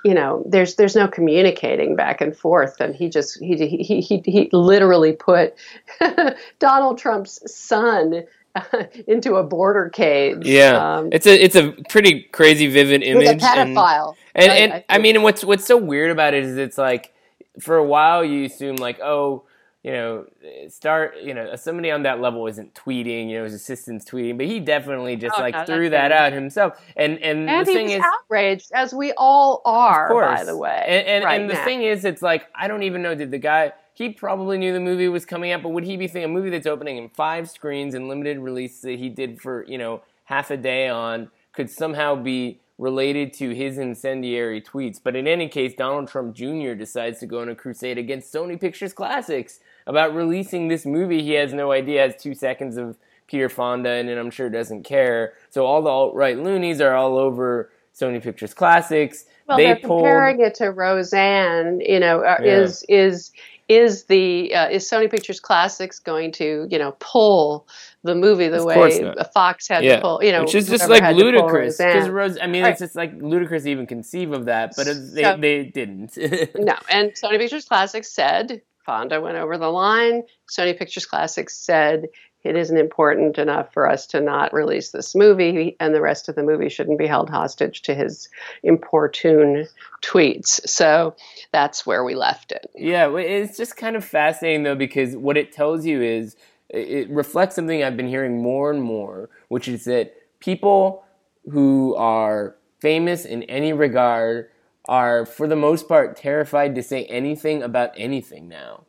you 0.04 0.14
know, 0.14 0.44
there's 0.48 0.76
there's 0.76 0.96
no 0.96 1.08
communicating 1.08 1.96
back 1.96 2.22
and 2.22 2.36
forth, 2.38 2.80
and 2.80 2.96
he 2.96 3.10
just 3.10 3.40
he 3.40 3.56
he 3.68 4.02
he, 4.02 4.22
he 4.26 4.50
literally 4.52 5.14
put 5.14 5.56
Donald 6.60 6.98
Trump's 7.00 7.40
son 7.52 8.24
into 9.08 9.36
a 9.36 9.44
border 9.44 9.90
cage. 9.90 10.46
Yeah, 10.46 10.98
um, 10.98 11.10
it's 11.12 11.26
a 11.26 11.44
it's 11.44 11.56
a 11.56 11.72
pretty 11.90 12.24
crazy 12.32 12.68
vivid 12.68 13.02
with 13.02 13.28
image. 13.28 13.42
a 13.42 13.46
pedophile. 13.46 14.16
And 14.34 14.50
right? 14.50 14.62
and 14.62 14.74
I 14.74 14.86
I, 14.90 14.98
mean, 15.00 15.22
what's 15.24 15.44
what's 15.44 15.66
so 15.66 15.78
weird 15.78 16.12
about 16.12 16.34
it 16.34 16.44
is 16.44 16.58
it's 16.58 16.78
like 16.78 17.14
for 17.60 17.78
a 17.78 17.84
while 17.86 18.24
you 18.24 18.46
assume 18.46 18.76
like 18.76 19.00
oh 19.00 19.44
you 19.84 19.92
know 19.92 20.26
start 20.68 21.16
you 21.24 21.34
know 21.34 21.56
somebody 21.56 21.92
on 21.92 22.04
that 22.04 22.20
level 22.20 22.48
isn't 22.48 22.74
tweeting 22.74 23.30
you 23.30 23.38
know 23.38 23.44
his 23.44 23.54
assistant's 23.54 24.04
tweeting 24.04 24.36
but 24.36 24.46
he 24.48 24.60
definitely 24.60 25.16
just 25.16 25.38
Oh, 25.38 25.42
like 25.42 25.54
no, 25.54 25.64
threw 25.66 25.90
that 25.92 26.12
out 26.12 26.34
himself 26.34 26.74
and 26.98 27.20
and, 27.20 27.48
and 27.50 27.66
the 27.68 27.72
he 27.72 27.78
thing 27.78 27.90
is 27.92 28.04
outraged, 28.04 28.72
as 28.74 28.94
we 28.94 29.14
all 29.16 29.62
are, 29.64 30.08
course 30.10 30.40
by 30.40 30.44
the 30.44 30.58
way. 30.58 30.84
and 30.88 31.08
and, 31.08 31.24
right 31.24 31.40
and 31.40 31.50
the 31.50 31.54
now. 31.54 31.64
thing 31.66 31.84
is 31.84 32.04
it's 32.04 32.22
like 32.22 32.48
I 32.56 32.68
don't 32.68 32.84
even 32.84 33.02
know 33.04 33.14
did 33.16 33.32
the 33.32 33.38
guy 33.38 33.74
he 33.96 34.10
probably 34.10 34.58
knew 34.60 34.72
the 34.74 34.80
movie 34.80 35.08
was 35.08 35.26
coming 35.26 35.52
out 35.52 35.64
but 35.64 35.70
would 35.70 35.84
he 35.84 35.98
be 35.98 36.08
thinking 36.08 36.30
a 36.30 36.34
movie 36.34 36.52
that's 36.52 36.68
opening 36.68 36.98
in 36.98 37.10
five 37.10 37.50
screens 37.50 37.96
and 37.96 38.08
limited 38.08 38.38
release 38.40 38.82
that 38.82 39.00
he 39.00 39.10
did 39.10 39.42
for 39.42 39.66
you 39.68 39.78
know 39.78 40.02
half 40.26 40.52
a 40.52 40.58
day 40.58 40.88
on 40.88 41.30
could 41.54 41.70
somehow 41.70 42.16
be 42.16 42.60
related 42.78 43.32
to 43.34 43.52
his 43.52 43.78
incendiary 43.78 44.62
tweets. 44.62 45.00
But 45.02 45.16
in 45.16 45.28
any 45.28 45.48
case, 45.48 45.74
Donald 45.74 46.10
Trump 46.10 46.36
Jr. 46.36 46.74
decides 46.74 47.20
to 47.20 47.26
go 47.26 47.42
on 47.42 47.50
a 47.50 47.56
crusade 47.56 47.98
against 47.98 48.34
Sony 48.34 48.60
Pictures 48.60 48.94
Classics 48.94 49.60
about 49.88 50.14
releasing 50.14 50.68
this 50.68 50.86
movie 50.86 51.24
he 51.24 51.32
has 51.32 51.54
no 51.54 51.72
idea 51.72 52.02
has 52.02 52.22
two 52.22 52.34
seconds 52.34 52.76
of 52.78 52.98
Peter 53.28 53.50
Fonda 53.50 53.96
in 53.96 54.10
it, 54.10 54.18
I'm 54.18 54.30
sure 54.30 54.50
doesn't 54.50 54.84
care. 54.84 55.34
So 55.50 55.66
all 55.66 55.82
the 55.82 55.90
alt 55.90 56.14
right 56.16 56.38
loonies 56.38 56.82
are 56.82 56.94
all 56.94 57.18
over 57.18 57.72
Sony 57.98 58.22
Pictures 58.22 58.54
Classics. 58.54 59.26
Well, 59.48 59.58
they 59.58 59.72
are 59.72 59.76
comparing 59.78 60.42
it 60.42 60.56
to 60.56 60.72
Roseanne. 60.72 61.80
You 61.82 62.00
know, 62.00 62.22
uh, 62.22 62.38
Yeah. 62.42 62.58
is 62.58 62.84
is 62.90 63.32
is 63.68 64.06
the 64.06 64.54
uh, 64.54 64.70
is 64.70 64.90
Sony 64.90 65.10
Pictures 65.10 65.40
Classics 65.40 66.00
going 66.00 66.32
to 66.34 66.68
you 66.70 66.78
know 66.78 66.96
pull 67.00 67.68
the 68.04 68.14
movie 68.16 68.48
the 68.48 68.60
Of 68.60 68.66
way. 68.66 69.14
Fox 69.34 69.68
had 69.68 69.84
yeah, 69.84 69.96
to 69.96 70.02
pull? 70.02 70.24
You 70.24 70.32
know, 70.32 70.42
which 70.44 70.56
is 70.56 70.70
just 70.70 70.88
like 70.90 71.02
had 71.02 71.16
to 71.18 71.24
pull 71.24 71.32
ludicrous 71.32 71.78
because 71.78 72.08
Rose. 72.10 72.38
I 72.42 72.48
mean, 72.48 72.64
Right. 72.64 72.72
it's 72.72 72.80
just 72.80 72.96
like 72.96 73.14
ludicrous 73.20 73.64
to 73.64 73.70
even 73.72 73.88
conceive 73.88 74.32
of 74.32 74.46
that, 74.46 74.74
but 74.78 74.88
it, 74.88 74.98
they 75.14 75.24
So- 75.24 75.38
they 75.38 75.64
didn't. 75.66 76.16
No, 76.56 76.76
and 76.90 77.12
Sony 77.14 77.40
Pictures 77.40 77.66
Classics 77.66 78.12
said 78.12 78.62
Fonda 78.86 79.20
went 79.20 79.38
over 79.38 79.58
the 79.58 79.72
line. 79.72 80.24
Sony 80.50 80.78
Pictures 80.78 81.06
Classics 81.08 81.58
said 81.58 82.08
it 82.46 82.56
isn't 82.56 82.78
important 82.78 83.38
enough 83.38 83.74
for 83.74 83.90
us 83.90 84.06
to 84.08 84.22
not 84.22 84.54
release 84.54 84.92
this 84.92 85.16
movie, 85.16 85.76
and 85.80 85.94
the 85.96 86.02
rest 86.02 86.30
of 86.30 86.36
the 86.36 86.44
movie 86.44 86.70
shouldn't 86.70 87.00
be 87.00 87.08
held 87.08 87.30
hostage 87.30 87.82
to 87.82 87.96
his 87.96 88.30
importune 88.64 89.68
tweets. 90.04 90.62
So 90.68 91.16
that's 91.52 91.86
where 91.86 92.04
we 92.04 92.14
left 92.14 92.52
it. 92.52 92.70
Yeah, 92.76 93.14
it's 93.16 93.58
just 93.58 93.76
kind 93.76 93.96
of 93.96 94.06
fascinating 94.06 94.64
though 94.64 94.76
because 94.76 95.18
what 95.18 95.38
it 95.38 95.52
tells 95.52 95.86
you 95.86 96.02
is 96.02 96.36
it 96.70 97.10
reflects 97.10 97.56
something 97.56 97.84
I've 97.84 97.98
been 97.98 98.08
hearing 98.08 98.42
more 98.42 98.72
and 98.72 98.82
more, 98.82 99.30
which 99.48 99.68
is 99.68 99.86
that 99.86 100.14
people 100.40 101.04
who 101.52 101.96
are 101.96 102.56
famous 102.80 103.26
in 103.26 103.44
any 103.44 103.74
regard 103.74 104.50
are, 104.88 105.26
for 105.26 105.48
the 105.48 105.56
most 105.56 105.88
part, 105.88 106.16
terrified 106.16 106.76
to 106.76 106.84
say 106.84 107.06
anything 107.06 107.64
about 107.64 107.92
anything 107.98 108.48
now. 108.48 108.84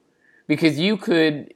Because 0.46 0.78
you 0.78 0.96
could 0.96 1.52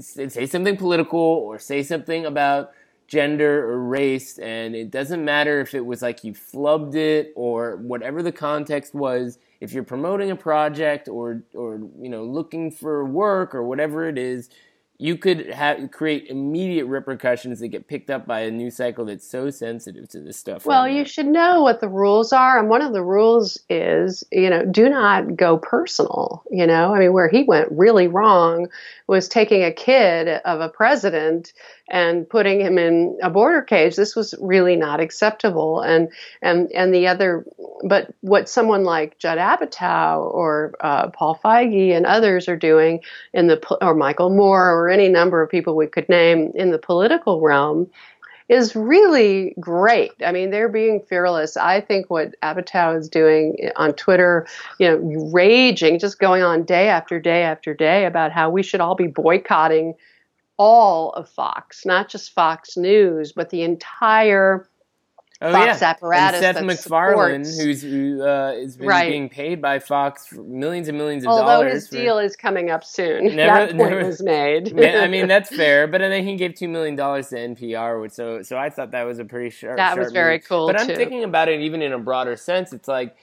say 0.00 0.46
something 0.46 0.76
political 0.76 1.20
or 1.20 1.58
say 1.58 1.82
something 1.82 2.24
about 2.24 2.72
gender 3.06 3.70
or 3.70 3.78
race, 3.78 4.38
and 4.38 4.74
it 4.74 4.90
doesn't 4.90 5.24
matter 5.24 5.60
if 5.60 5.74
it 5.74 5.84
was 5.84 6.00
like 6.02 6.24
you 6.24 6.32
flubbed 6.32 6.94
it 6.94 7.32
or 7.36 7.76
whatever 7.76 8.22
the 8.22 8.32
context 8.32 8.94
was. 8.94 9.38
If 9.60 9.72
you're 9.72 9.84
promoting 9.84 10.30
a 10.30 10.36
project 10.36 11.08
or 11.08 11.42
or 11.54 11.80
you 12.00 12.08
know 12.08 12.24
looking 12.24 12.70
for 12.70 13.04
work 13.04 13.54
or 13.54 13.62
whatever 13.62 14.08
it 14.08 14.18
is, 14.18 14.48
you 14.96 15.16
could 15.16 15.50
have 15.50 15.90
create 15.90 16.28
immediate 16.28 16.86
repercussions 16.86 17.58
that 17.58 17.68
get 17.68 17.88
picked 17.88 18.10
up 18.10 18.26
by 18.26 18.40
a 18.40 18.50
news 18.50 18.76
cycle 18.76 19.04
that's 19.04 19.28
so 19.28 19.50
sensitive 19.50 20.08
to 20.08 20.20
this 20.20 20.36
stuff. 20.36 20.64
Well, 20.64 20.84
right 20.84 20.92
now. 20.92 20.98
you 20.98 21.04
should 21.04 21.26
know 21.26 21.62
what 21.62 21.80
the 21.80 21.88
rules 21.88 22.32
are, 22.32 22.58
and 22.58 22.68
one 22.68 22.80
of 22.80 22.92
the 22.92 23.02
rules 23.02 23.58
is, 23.68 24.22
you 24.30 24.48
know, 24.50 24.64
do 24.64 24.88
not 24.88 25.36
go 25.36 25.58
personal. 25.58 26.44
You 26.50 26.66
know, 26.66 26.94
I 26.94 27.00
mean, 27.00 27.12
where 27.12 27.28
he 27.28 27.42
went 27.42 27.72
really 27.72 28.06
wrong 28.06 28.68
was 29.08 29.28
taking 29.28 29.64
a 29.64 29.72
kid 29.72 30.28
of 30.28 30.60
a 30.60 30.68
president 30.68 31.52
and 31.88 32.28
putting 32.28 32.60
him 32.60 32.78
in 32.78 33.18
a 33.22 33.28
border 33.28 33.60
cage. 33.62 33.96
This 33.96 34.16
was 34.16 34.34
really 34.40 34.76
not 34.76 35.00
acceptable. 35.00 35.80
And 35.80 36.10
and 36.40 36.70
and 36.72 36.94
the 36.94 37.06
other, 37.06 37.44
but 37.84 38.12
what 38.20 38.48
someone 38.48 38.84
like 38.84 39.18
Judd 39.18 39.38
Apatow 39.38 40.32
or 40.34 40.74
uh, 40.80 41.08
Paul 41.10 41.38
Feig 41.44 41.94
and 41.94 42.06
others 42.06 42.48
are 42.48 42.56
doing 42.56 43.00
in 43.32 43.48
the 43.48 43.60
or 43.82 43.94
Michael 43.94 44.30
Moore 44.30 44.70
or 44.70 44.88
any 44.88 45.08
number 45.08 45.42
of 45.42 45.50
people 45.50 45.76
we 45.76 45.86
could 45.86 46.08
name 46.08 46.52
in 46.54 46.70
the 46.70 46.78
political 46.78 47.40
realm 47.40 47.90
is 48.48 48.76
really 48.76 49.54
great. 49.58 50.12
I 50.24 50.30
mean, 50.30 50.50
they're 50.50 50.68
being 50.68 51.00
fearless. 51.00 51.56
I 51.56 51.80
think 51.80 52.10
what 52.10 52.38
Apatow 52.42 52.98
is 52.98 53.08
doing 53.08 53.70
on 53.76 53.94
Twitter, 53.94 54.46
you 54.78 54.86
know, 54.86 54.96
raging, 55.32 55.98
just 55.98 56.18
going 56.18 56.42
on 56.42 56.64
day 56.64 56.88
after 56.88 57.18
day 57.18 57.42
after 57.42 57.72
day 57.72 58.04
about 58.04 58.32
how 58.32 58.50
we 58.50 58.62
should 58.62 58.80
all 58.80 58.94
be 58.94 59.06
boycotting 59.06 59.94
all 60.56 61.10
of 61.12 61.28
Fox, 61.28 61.84
not 61.84 62.08
just 62.08 62.32
Fox 62.32 62.76
News, 62.76 63.32
but 63.32 63.50
the 63.50 63.62
entire 63.62 64.68
Oh 65.42 65.50
Fox 65.52 65.80
yeah, 65.82 65.90
apparatus 65.90 66.36
and 66.40 66.42
Seth 66.42 66.54
that 66.54 66.64
MacFarlane, 66.64 67.44
supports- 67.44 67.60
who's 67.60 67.82
who 67.82 68.22
uh, 68.22 68.52
is 68.52 68.76
been 68.76 68.86
Right. 68.86 69.10
being 69.10 69.28
paid 69.28 69.60
by 69.60 69.80
Fox 69.80 70.32
millions 70.32 70.86
and 70.88 70.96
millions 70.96 71.24
of 71.24 71.30
Although 71.30 71.42
dollars. 71.42 71.56
Although 71.64 71.74
his 71.74 71.88
for- 71.88 71.96
deal 71.96 72.18
is 72.18 72.36
coming 72.36 72.70
up 72.70 72.84
soon. 72.84 73.26
Never- 73.36 73.66
that 73.66 73.76
point 73.76 73.90
never- 73.90 74.06
was 74.06 74.22
made. 74.22 74.78
I 74.96 75.08
mean 75.08 75.26
that's 75.26 75.48
fair, 75.54 75.88
but 75.88 75.98
then 75.98 76.24
he 76.24 76.36
gave 76.36 76.54
two 76.54 76.68
million 76.68 76.94
dollars 76.94 77.28
to 77.30 77.36
NPR, 77.36 78.00
which 78.00 78.12
so 78.12 78.42
so 78.42 78.56
I 78.56 78.70
thought 78.70 78.92
that 78.92 79.02
was 79.02 79.18
a 79.18 79.24
pretty 79.24 79.50
sharp. 79.50 79.76
That 79.76 79.98
was 79.98 80.12
very 80.12 80.36
move. 80.36 80.48
cool, 80.48 80.66
But 80.68 80.80
I'm 80.80 80.86
too. 80.86 80.94
thinking 80.94 81.24
about 81.24 81.48
it 81.48 81.60
even 81.60 81.82
in 81.82 81.92
a 81.92 81.98
broader 81.98 82.36
sense. 82.36 82.72
It's 82.72 82.88
like 82.88 83.16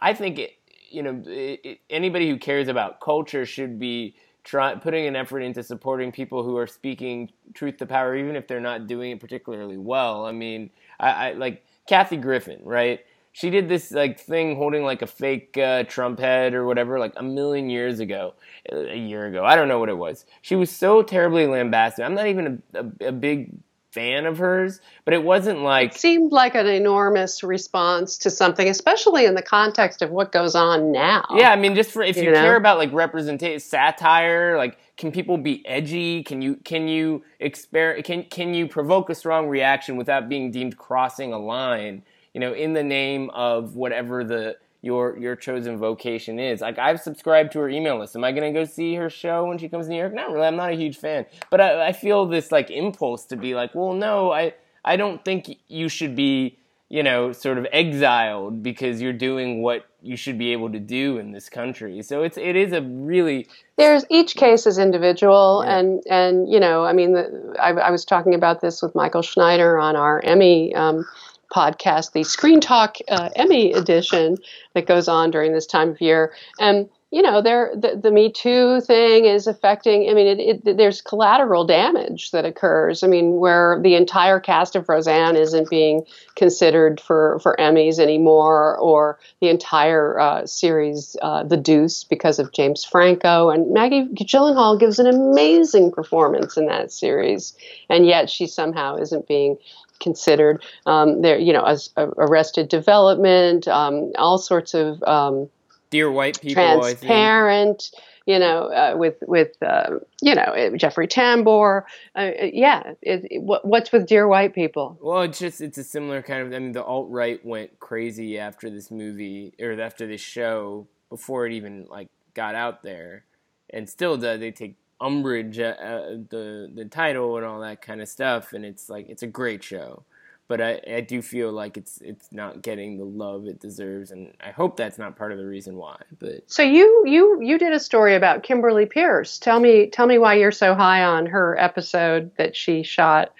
I 0.00 0.14
think 0.14 0.38
it, 0.38 0.52
you 0.90 1.02
know 1.02 1.22
it, 1.26 1.60
it, 1.62 1.78
anybody 1.90 2.30
who 2.30 2.38
cares 2.38 2.68
about 2.68 3.00
culture 3.02 3.44
should 3.44 3.78
be 3.78 4.16
try, 4.48 4.74
putting 4.74 5.06
an 5.06 5.14
effort 5.14 5.40
into 5.40 5.62
supporting 5.62 6.10
people 6.10 6.42
who 6.42 6.56
are 6.56 6.66
speaking 6.66 7.30
truth 7.52 7.76
to 7.76 7.86
power, 7.86 8.16
even 8.16 8.34
if 8.34 8.48
they're 8.48 8.60
not 8.60 8.86
doing 8.86 9.10
it 9.10 9.20
particularly 9.20 9.76
well. 9.76 10.24
I 10.24 10.32
mean, 10.32 10.70
I, 10.98 11.10
I 11.10 11.32
like 11.32 11.64
Kathy 11.86 12.16
Griffin, 12.16 12.60
right? 12.64 13.00
She 13.32 13.50
did 13.50 13.68
this 13.68 13.92
like 13.92 14.18
thing 14.18 14.56
holding 14.56 14.84
like 14.84 15.02
a 15.02 15.06
fake 15.06 15.58
uh, 15.58 15.84
Trump 15.84 16.18
head 16.18 16.54
or 16.54 16.64
whatever, 16.64 16.98
like 16.98 17.12
a 17.16 17.22
million 17.22 17.68
years 17.68 18.00
ago, 18.00 18.34
a 18.72 18.96
year 18.96 19.26
ago. 19.26 19.44
I 19.44 19.54
don't 19.54 19.68
know 19.68 19.78
what 19.78 19.90
it 19.90 19.98
was. 19.98 20.24
She 20.40 20.56
was 20.56 20.70
so 20.70 21.02
terribly 21.02 21.46
lambasted. 21.46 22.06
I'm 22.06 22.14
not 22.14 22.26
even 22.26 22.62
a, 22.74 22.80
a, 22.80 23.08
a 23.08 23.12
big 23.12 23.52
fan 23.92 24.26
of 24.26 24.38
hers, 24.38 24.80
but 25.04 25.14
it 25.14 25.22
wasn't 25.22 25.60
like 25.62 25.92
It 25.92 25.98
seemed 25.98 26.32
like 26.32 26.54
an 26.54 26.66
enormous 26.66 27.42
response 27.42 28.18
to 28.18 28.30
something, 28.30 28.68
especially 28.68 29.24
in 29.24 29.34
the 29.34 29.42
context 29.42 30.02
of 30.02 30.10
what 30.10 30.30
goes 30.30 30.54
on 30.54 30.92
now. 30.92 31.24
Yeah, 31.34 31.50
I 31.50 31.56
mean, 31.56 31.74
just 31.74 31.90
for 31.90 32.02
if 32.02 32.16
you, 32.16 32.24
You 32.24 32.32
know? 32.32 32.40
care 32.42 32.56
about 32.56 32.78
like 32.78 32.92
representation, 32.92 33.60
satire, 33.60 34.56
like 34.56 34.78
can 34.96 35.12
people 35.12 35.38
be 35.38 35.66
edgy? 35.66 36.22
Can 36.22 36.42
you 36.42 36.56
can 36.64 36.88
you 36.88 37.22
exper- 37.40 38.02
can 38.04 38.24
can 38.24 38.52
you 38.52 38.66
provoke 38.66 39.08
a 39.10 39.14
strong 39.14 39.48
reaction 39.48 39.96
without 39.96 40.28
being 40.28 40.50
deemed 40.50 40.76
crossing 40.76 41.32
a 41.32 41.38
line? 41.38 42.02
You 42.34 42.40
know, 42.40 42.52
in 42.52 42.74
the 42.74 42.82
name 42.82 43.30
of 43.30 43.74
whatever 43.74 44.22
the 44.22 44.56
your 44.82 45.18
your 45.18 45.36
chosen 45.36 45.76
vocation 45.78 46.38
is. 46.38 46.60
Like 46.60 46.78
I've 46.78 47.00
subscribed 47.00 47.52
to 47.52 47.58
her 47.60 47.68
email 47.68 47.98
list. 47.98 48.14
Am 48.16 48.24
I 48.24 48.32
going 48.32 48.52
to 48.52 48.58
go 48.58 48.64
see 48.64 48.94
her 48.94 49.10
show 49.10 49.44
when 49.46 49.58
she 49.58 49.68
comes 49.68 49.86
to 49.86 49.90
New 49.92 49.98
York? 49.98 50.14
Not 50.14 50.30
really. 50.30 50.46
I'm 50.46 50.56
not 50.56 50.70
a 50.70 50.76
huge 50.76 50.96
fan, 50.98 51.26
but 51.50 51.60
I, 51.60 51.88
I 51.88 51.92
feel 51.92 52.26
this 52.26 52.52
like 52.52 52.70
impulse 52.70 53.24
to 53.26 53.36
be 53.36 53.54
like, 53.54 53.74
well, 53.74 53.92
no, 53.92 54.32
I 54.32 54.54
I 54.84 54.96
don't 54.96 55.24
think 55.24 55.50
you 55.68 55.88
should 55.88 56.14
be 56.16 56.58
you 56.90 57.02
know, 57.02 57.32
sort 57.32 57.58
of 57.58 57.66
exiled 57.70 58.62
because 58.62 59.02
you're 59.02 59.12
doing 59.12 59.60
what 59.60 59.84
you 60.00 60.16
should 60.16 60.38
be 60.38 60.52
able 60.52 60.72
to 60.72 60.78
do 60.80 61.18
in 61.18 61.32
this 61.32 61.50
country. 61.50 62.00
So 62.00 62.22
it's 62.22 62.38
it 62.38 62.56
is 62.56 62.72
a 62.72 62.80
really 62.80 63.46
there's 63.76 64.06
each 64.08 64.36
case 64.36 64.66
is 64.66 64.78
individual 64.78 65.62
Yeah. 65.66 65.78
and 65.78 66.02
and 66.08 66.50
you 66.50 66.58
know 66.58 66.84
i 66.84 66.92
mean 66.92 67.12
the, 67.12 67.54
I, 67.60 67.72
I 67.72 67.90
was 67.90 68.04
talking 68.04 68.34
about 68.34 68.60
this 68.60 68.80
with 68.82 68.94
michael 68.94 69.22
schneider 69.22 69.78
on 69.78 69.96
our 69.96 70.20
emmy 70.24 70.74
um, 70.74 71.04
podcast 71.52 72.12
the 72.12 72.24
screen 72.24 72.60
talk 72.60 72.96
uh, 73.08 73.30
emmy 73.36 73.72
edition 73.72 74.36
that 74.74 74.86
goes 74.86 75.08
on 75.08 75.30
during 75.30 75.52
this 75.52 75.66
time 75.66 75.90
of 75.90 76.00
year. 76.00 76.32
And 76.58 76.88
you 77.10 77.22
know 77.22 77.40
there 77.40 77.72
the, 77.74 77.98
the 78.02 78.10
me 78.10 78.30
too 78.30 78.80
thing 78.82 79.24
is 79.24 79.46
affecting 79.46 80.10
i 80.10 80.14
mean 80.14 80.26
it, 80.26 80.66
it, 80.66 80.76
there's 80.76 81.00
collateral 81.00 81.64
damage 81.64 82.30
that 82.32 82.44
occurs. 82.44 83.02
I 83.02 83.06
mean 83.06 83.38
where 83.38 83.80
the 83.82 83.94
entire 83.94 84.40
cast 84.40 84.76
of 84.76 84.88
roseanne 84.88 85.36
isn't 85.36 85.70
being 85.70 86.04
considered 86.34 87.00
for 87.00 87.38
for 87.42 87.56
emmys 87.58 87.98
anymore 87.98 88.76
or 88.78 89.18
the 89.40 89.48
entire 89.48 90.18
uh, 90.18 90.46
series 90.46 91.16
uh, 91.22 91.44
the 91.44 91.56
deuce 91.56 92.04
because 92.04 92.38
of 92.38 92.52
james 92.52 92.84
franco. 92.84 93.48
And 93.50 93.72
maggie 93.72 94.06
gyllenhaal 94.14 94.78
gives 94.78 94.98
an 94.98 95.06
amazing 95.06 95.92
performance 95.92 96.56
in 96.56 96.66
that 96.66 96.92
series. 96.92 97.54
And 97.88 98.06
yet 98.06 98.28
she 98.28 98.46
somehow 98.46 98.96
isn't 98.96 99.26
being 99.26 99.56
considered. 100.00 100.62
Um, 100.86 101.22
there 101.22 101.38
you 101.38 101.52
know 101.52 101.64
as 101.64 101.90
uh, 101.96 102.08
arrested 102.18 102.68
development 102.68 103.66
um, 103.66 104.12
all 104.16 104.38
sorts 104.38 104.74
of 104.74 105.02
um, 105.04 105.48
dear 105.90 106.10
white 106.10 106.40
people. 106.40 106.62
I 106.62 106.94
think. 106.94 107.00
transparent 107.00 107.90
you 108.28 108.38
know 108.38 108.64
uh, 108.64 108.94
with 108.96 109.16
with 109.26 109.60
uh, 109.62 109.98
you 110.20 110.34
know 110.34 110.42
uh, 110.42 110.76
jeffrey 110.76 111.08
tambor 111.08 111.84
uh, 112.14 112.18
uh, 112.18 112.32
yeah 112.52 112.92
it, 113.00 113.26
it, 113.30 113.42
what's 113.42 113.90
with 113.90 114.06
dear 114.06 114.28
white 114.28 114.54
people 114.54 114.98
Well, 115.00 115.22
it's 115.22 115.38
just 115.38 115.60
it's 115.60 115.78
a 115.78 115.84
similar 115.84 116.22
kind 116.22 116.46
of. 116.46 116.52
I 116.52 116.58
mean, 116.58 116.72
the 116.72 116.84
alt 116.84 117.08
right 117.10 117.44
went 117.44 117.80
crazy 117.80 118.38
after 118.38 118.68
this 118.68 118.90
movie 118.90 119.54
or 119.58 119.80
after 119.80 120.06
this 120.06 120.20
show 120.20 120.86
before 121.08 121.46
it 121.46 121.52
even 121.52 121.86
like 121.88 122.08
got 122.34 122.54
out 122.54 122.82
there, 122.82 123.24
and 123.70 123.88
still 123.88 124.18
does. 124.18 124.38
They 124.40 124.50
take 124.50 124.76
umbrage 125.00 125.58
at 125.58 125.78
uh, 125.78 126.18
the 126.28 126.70
the 126.72 126.84
title 126.84 127.36
and 127.38 127.46
all 127.46 127.60
that 127.60 127.80
kind 127.80 128.02
of 128.02 128.08
stuff, 128.08 128.52
and 128.52 128.64
it's 128.64 128.90
like 128.90 129.08
it's 129.08 129.22
a 129.22 129.26
great 129.26 129.64
show. 129.64 130.02
But 130.48 130.62
I, 130.62 130.80
I 130.90 131.00
do 131.02 131.20
feel 131.20 131.52
like 131.52 131.76
it's 131.76 132.00
it's 132.00 132.32
not 132.32 132.62
getting 132.62 132.96
the 132.96 133.04
love 133.04 133.46
it 133.46 133.60
deserves, 133.60 134.10
and 134.10 134.32
I 134.40 134.50
hope 134.50 134.76
that's 134.78 134.98
not 134.98 135.14
part 135.14 135.30
of 135.30 135.38
the 135.38 135.46
reason 135.46 135.76
why. 135.76 135.98
But 136.18 136.50
so 136.50 136.62
you 136.62 137.04
you 137.06 137.40
you 137.42 137.58
did 137.58 137.72
a 137.74 137.78
story 137.80 138.14
about 138.14 138.42
kimberly 138.42 138.86
peirce 138.86 139.38
tell 139.38 139.60
me 139.60 139.90
tell 139.90 140.06
me 140.06 140.16
why 140.16 140.34
you're 140.34 140.50
so 140.50 140.74
high 140.74 141.04
on 141.04 141.26
her 141.26 141.58
episode 141.58 142.30
that 142.38 142.56
she 142.56 142.82
shot 142.82 143.32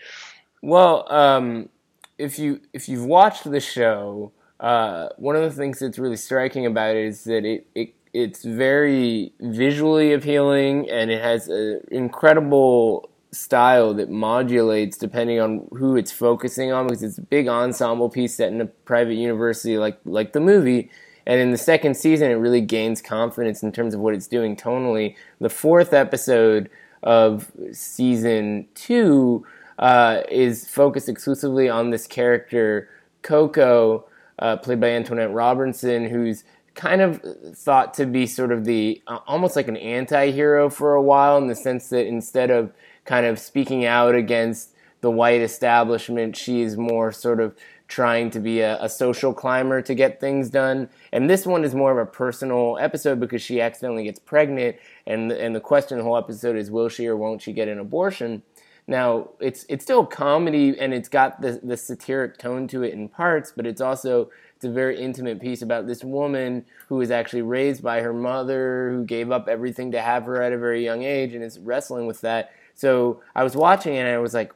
Well, 0.62 1.10
um, 1.10 1.70
if 2.18 2.38
you 2.38 2.60
if 2.72 2.88
you've 2.88 3.06
watched 3.06 3.50
the 3.50 3.60
show, 3.60 4.32
uh, 4.60 5.08
one 5.16 5.36
of 5.36 5.42
the 5.42 5.50
things 5.50 5.78
that's 5.78 5.98
really 5.98 6.16
striking 6.16 6.66
about 6.66 6.94
it 6.94 7.06
is 7.06 7.24
that 7.24 7.44
it, 7.44 7.66
it 7.74 7.94
it's 8.12 8.44
very 8.44 9.32
visually 9.40 10.12
appealing 10.12 10.90
and 10.90 11.10
it 11.10 11.22
has 11.22 11.48
an 11.48 11.80
incredible 11.90 13.10
style 13.30 13.92
that 13.94 14.10
modulates 14.10 14.96
depending 14.96 15.38
on 15.40 15.68
who 15.72 15.96
it's 15.96 16.12
focusing 16.12 16.72
on 16.72 16.86
because 16.86 17.02
it's 17.02 17.18
a 17.18 17.22
big 17.22 17.48
ensemble 17.48 18.08
piece 18.08 18.34
set 18.34 18.52
in 18.52 18.60
a 18.60 18.66
private 18.66 19.14
university 19.14 19.78
like 19.78 19.98
like 20.04 20.32
the 20.32 20.40
movie. 20.40 20.90
And 21.26 21.40
in 21.40 21.50
the 21.50 21.58
second 21.58 21.96
season 21.96 22.30
it 22.30 22.34
really 22.34 22.62
gains 22.62 23.02
confidence 23.02 23.62
in 23.62 23.72
terms 23.72 23.94
of 23.94 24.00
what 24.00 24.14
it's 24.14 24.26
doing 24.26 24.56
tonally. 24.56 25.14
The 25.40 25.50
fourth 25.50 25.92
episode 25.92 26.70
of 27.02 27.52
season 27.72 28.66
two 28.74 29.46
uh, 29.78 30.22
is 30.30 30.66
focused 30.66 31.08
exclusively 31.08 31.68
on 31.68 31.90
this 31.90 32.06
character 32.06 32.88
coco 33.22 34.06
uh, 34.38 34.56
played 34.56 34.80
by 34.80 34.88
antoinette 34.88 35.32
robertson 35.32 36.08
who's 36.08 36.44
kind 36.78 37.00
of 37.00 37.20
thought 37.56 37.92
to 37.92 38.06
be 38.06 38.24
sort 38.24 38.52
of 38.52 38.64
the 38.64 39.02
uh, 39.08 39.18
almost 39.26 39.56
like 39.56 39.66
an 39.66 39.76
anti-hero 39.76 40.70
for 40.70 40.94
a 40.94 41.02
while 41.02 41.36
in 41.36 41.48
the 41.48 41.54
sense 41.54 41.88
that 41.88 42.06
instead 42.06 42.50
of 42.50 42.72
kind 43.08 43.24
of 43.24 43.38
speaking 43.38 43.86
out 43.86 44.14
against 44.14 44.74
the 45.00 45.10
white 45.10 45.40
establishment. 45.40 46.36
She 46.36 46.60
is 46.60 46.76
more 46.76 47.10
sort 47.10 47.40
of 47.40 47.56
trying 47.88 48.28
to 48.30 48.38
be 48.38 48.60
a, 48.60 48.80
a 48.82 48.88
social 48.88 49.32
climber 49.32 49.80
to 49.80 49.94
get 49.94 50.20
things 50.20 50.50
done. 50.50 50.90
And 51.10 51.30
this 51.30 51.46
one 51.46 51.64
is 51.64 51.74
more 51.74 51.90
of 51.90 52.06
a 52.06 52.10
personal 52.10 52.76
episode 52.78 53.18
because 53.18 53.40
she 53.40 53.62
accidentally 53.62 54.04
gets 54.04 54.18
pregnant. 54.18 54.76
And 55.06 55.32
and 55.32 55.56
the 55.56 55.60
question 55.60 55.96
the 55.96 56.04
whole 56.04 56.18
episode 56.18 56.56
is 56.56 56.70
will 56.70 56.90
she 56.90 57.06
or 57.06 57.16
won't 57.16 57.40
she 57.40 57.54
get 57.54 57.66
an 57.66 57.78
abortion? 57.78 58.42
Now 58.86 59.30
it's 59.40 59.64
it's 59.70 59.84
still 59.84 60.04
comedy 60.04 60.78
and 60.78 60.92
it's 60.92 61.08
got 61.08 61.40
the 61.40 61.60
the 61.62 61.78
satiric 61.78 62.36
tone 62.36 62.68
to 62.68 62.82
it 62.82 62.92
in 62.92 63.08
parts, 63.08 63.54
but 63.56 63.66
it's 63.66 63.80
also 63.80 64.30
it's 64.54 64.66
a 64.66 64.70
very 64.70 65.00
intimate 65.00 65.40
piece 65.40 65.62
about 65.62 65.86
this 65.86 66.04
woman 66.04 66.66
who 66.88 66.96
was 66.96 67.10
actually 67.10 67.42
raised 67.42 67.82
by 67.82 68.02
her 68.02 68.12
mother, 68.12 68.90
who 68.90 69.04
gave 69.04 69.30
up 69.30 69.48
everything 69.48 69.92
to 69.92 70.02
have 70.02 70.24
her 70.24 70.42
at 70.42 70.52
a 70.52 70.58
very 70.58 70.84
young 70.84 71.04
age, 71.04 71.32
and 71.32 71.42
is 71.42 71.58
wrestling 71.58 72.06
with 72.06 72.20
that. 72.20 72.50
So 72.78 73.20
I 73.34 73.42
was 73.42 73.56
watching 73.56 73.94
it 73.96 73.98
and 73.98 74.08
I 74.08 74.18
was 74.18 74.34
like 74.34 74.52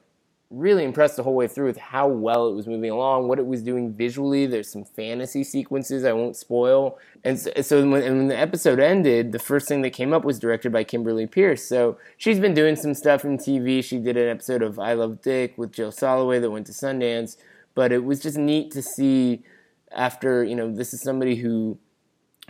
really 0.49 0.85
impressed 0.85 1.17
the 1.17 1.25
whole 1.25 1.35
way 1.35 1.49
through 1.49 1.67
with 1.67 1.77
how 1.77 2.07
well 2.07 2.47
it 2.47 2.55
was 2.55 2.69
moving 2.69 2.93
along, 2.93 3.27
what 3.27 3.41
it 3.41 3.47
was 3.47 3.65
doing 3.65 3.93
visually. 3.93 4.47
There's 4.47 4.71
some 4.71 4.85
fantasy 4.85 5.43
sequences 5.43 6.05
I 6.05 6.13
won't 6.13 6.37
spoil. 6.37 7.01
And 7.25 7.37
so, 7.37 7.51
so 7.63 7.89
when, 7.89 8.01
and 8.01 8.19
when 8.19 8.29
the 8.29 8.39
episode 8.39 8.79
ended, 8.79 9.33
the 9.33 9.41
first 9.41 9.67
thing 9.67 9.83
that 9.83 9.91
came 9.91 10.13
up 10.13 10.25
was 10.25 10.39
directed 10.39 10.71
by 10.71 10.85
Kimberly 10.85 11.27
Peirce. 11.27 11.65
So 11.65 11.99
she's 12.17 12.39
been 12.39 12.55
doing 12.55 12.77
some 12.77 12.95
stuff 12.95 13.25
in 13.25 13.39
TV. 13.39 13.83
She 13.83 13.99
did 13.99 14.17
an 14.17 14.29
episode 14.29 14.63
of 14.63 14.79
I 14.79 14.93
Love 14.93 15.21
Dick 15.21 15.59
with 15.59 15.73
Jill 15.73 15.91
Soloway 15.91 16.41
that 16.41 16.51
went 16.53 16.67
to 16.67 16.73
Sundance. 16.73 17.37
But 17.75 17.91
it 17.91 18.05
was 18.05 18.21
just 18.21 18.39
neat 18.39 18.71
to 18.71 18.83
see 18.83 19.43
after, 19.91 20.45
you 20.45 20.55
know, 20.55 20.73
this 20.73 20.95
is 20.95 21.03
somebody 21.03 21.35
who 21.35 21.77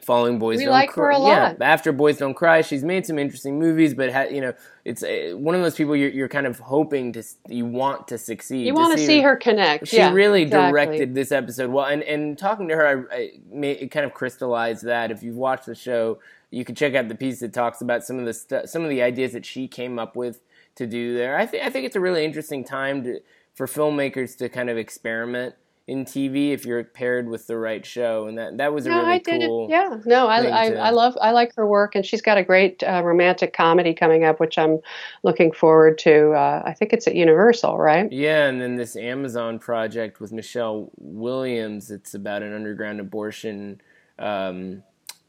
following 0.04 0.38
boys 0.38 0.58
We 0.58 0.64
don't 0.64 0.72
like 0.72 0.90
her 0.90 0.94
cry. 0.94 1.16
A 1.16 1.18
lot. 1.18 1.28
yeah 1.60 1.66
after 1.66 1.92
boys 1.92 2.18
don't 2.18 2.34
cry 2.34 2.60
she's 2.62 2.82
made 2.84 3.06
some 3.06 3.18
interesting 3.18 3.58
movies 3.58 3.94
but 3.94 4.12
ha- 4.12 4.24
you 4.30 4.40
know 4.40 4.52
it's 4.84 5.02
uh, 5.02 5.32
one 5.36 5.54
of 5.54 5.62
those 5.62 5.74
people 5.76 5.94
you're, 5.94 6.10
you're 6.10 6.28
kind 6.28 6.46
of 6.46 6.58
hoping 6.58 7.12
to 7.12 7.22
you 7.48 7.64
want 7.66 8.08
to 8.08 8.18
succeed 8.18 8.66
you 8.66 8.74
want 8.74 8.96
to 8.98 9.04
see 9.04 9.20
her. 9.20 9.36
connect. 9.36 9.86
She 9.88 9.96
yeah, 9.98 10.12
really 10.12 10.42
exactly. 10.42 10.70
directed 10.72 11.14
this 11.14 11.30
episode. 11.30 11.70
Well 11.70 11.86
and, 11.86 12.02
and 12.02 12.36
talking 12.36 12.68
to 12.68 12.74
her 12.74 13.08
I, 13.12 13.16
I 13.16 13.30
may, 13.50 13.72
it 13.72 13.88
kind 13.90 14.04
of 14.04 14.12
crystallized 14.12 14.84
that. 14.84 15.10
If 15.10 15.22
you've 15.22 15.36
watched 15.36 15.66
the 15.66 15.74
show 15.74 16.18
you 16.50 16.64
can 16.64 16.74
check 16.74 16.94
out 16.94 17.08
the 17.08 17.14
piece 17.14 17.40
that 17.40 17.52
talks 17.52 17.80
about 17.80 18.04
some 18.04 18.18
of 18.18 18.26
the 18.26 18.34
stu- 18.34 18.66
some 18.66 18.82
of 18.82 18.90
the 18.90 19.00
ideas 19.02 19.32
that 19.32 19.46
she 19.46 19.66
came 19.68 19.98
up 19.98 20.16
with 20.16 20.40
to 20.74 20.86
do 20.86 21.14
there. 21.14 21.36
I 21.38 21.46
think 21.46 21.64
i 21.64 21.70
think 21.70 21.86
it's 21.86 21.96
a 21.96 22.00
really 22.00 22.24
interesting 22.24 22.64
time 22.64 23.04
to 23.04 23.20
for 23.54 23.66
filmmakers 23.66 24.36
to 24.38 24.48
kind 24.48 24.68
of 24.70 24.76
experiment 24.78 25.54
in 25.92 26.04
TV 26.04 26.52
if 26.52 26.64
you're 26.64 26.82
paired 26.82 27.28
with 27.28 27.46
the 27.46 27.56
right 27.56 27.84
show, 27.84 28.26
and 28.26 28.38
that 28.38 28.56
that 28.58 28.72
was 28.72 28.86
a 28.86 28.88
No, 28.88 28.98
really 29.00 29.12
I 29.12 29.18
did 29.18 29.42
cool. 29.42 29.66
it. 29.66 29.70
Yeah, 29.70 29.98
no, 30.06 30.26
I, 30.26 30.38
I, 30.64 30.70
to- 30.70 30.78
I 30.80 30.90
love, 30.90 31.16
I 31.20 31.30
like 31.32 31.54
her 31.56 31.66
work, 31.66 31.94
and 31.94 32.04
she's 32.04 32.22
got 32.22 32.38
a 32.38 32.42
great 32.42 32.82
uh, 32.82 33.02
romantic 33.04 33.52
comedy 33.52 33.92
coming 33.94 34.24
up, 34.24 34.40
which 34.40 34.56
I'm 34.58 34.78
looking 35.22 35.52
forward 35.52 35.98
to. 35.98 36.32
Uh, 36.32 36.62
I 36.64 36.72
think 36.72 36.92
it's 36.92 37.06
at 37.06 37.14
Universal, 37.14 37.78
right? 37.78 38.10
Yeah, 38.10 38.46
and 38.46 38.60
then 38.60 38.76
this 38.76 38.96
Amazon 38.96 39.58
project 39.58 40.18
with 40.20 40.32
Michelle 40.32 40.90
Williams. 40.96 41.90
It's 41.90 42.14
about 42.14 42.42
an 42.42 42.52
underground 42.54 42.98
abortion 43.00 43.80
um, 44.18 44.82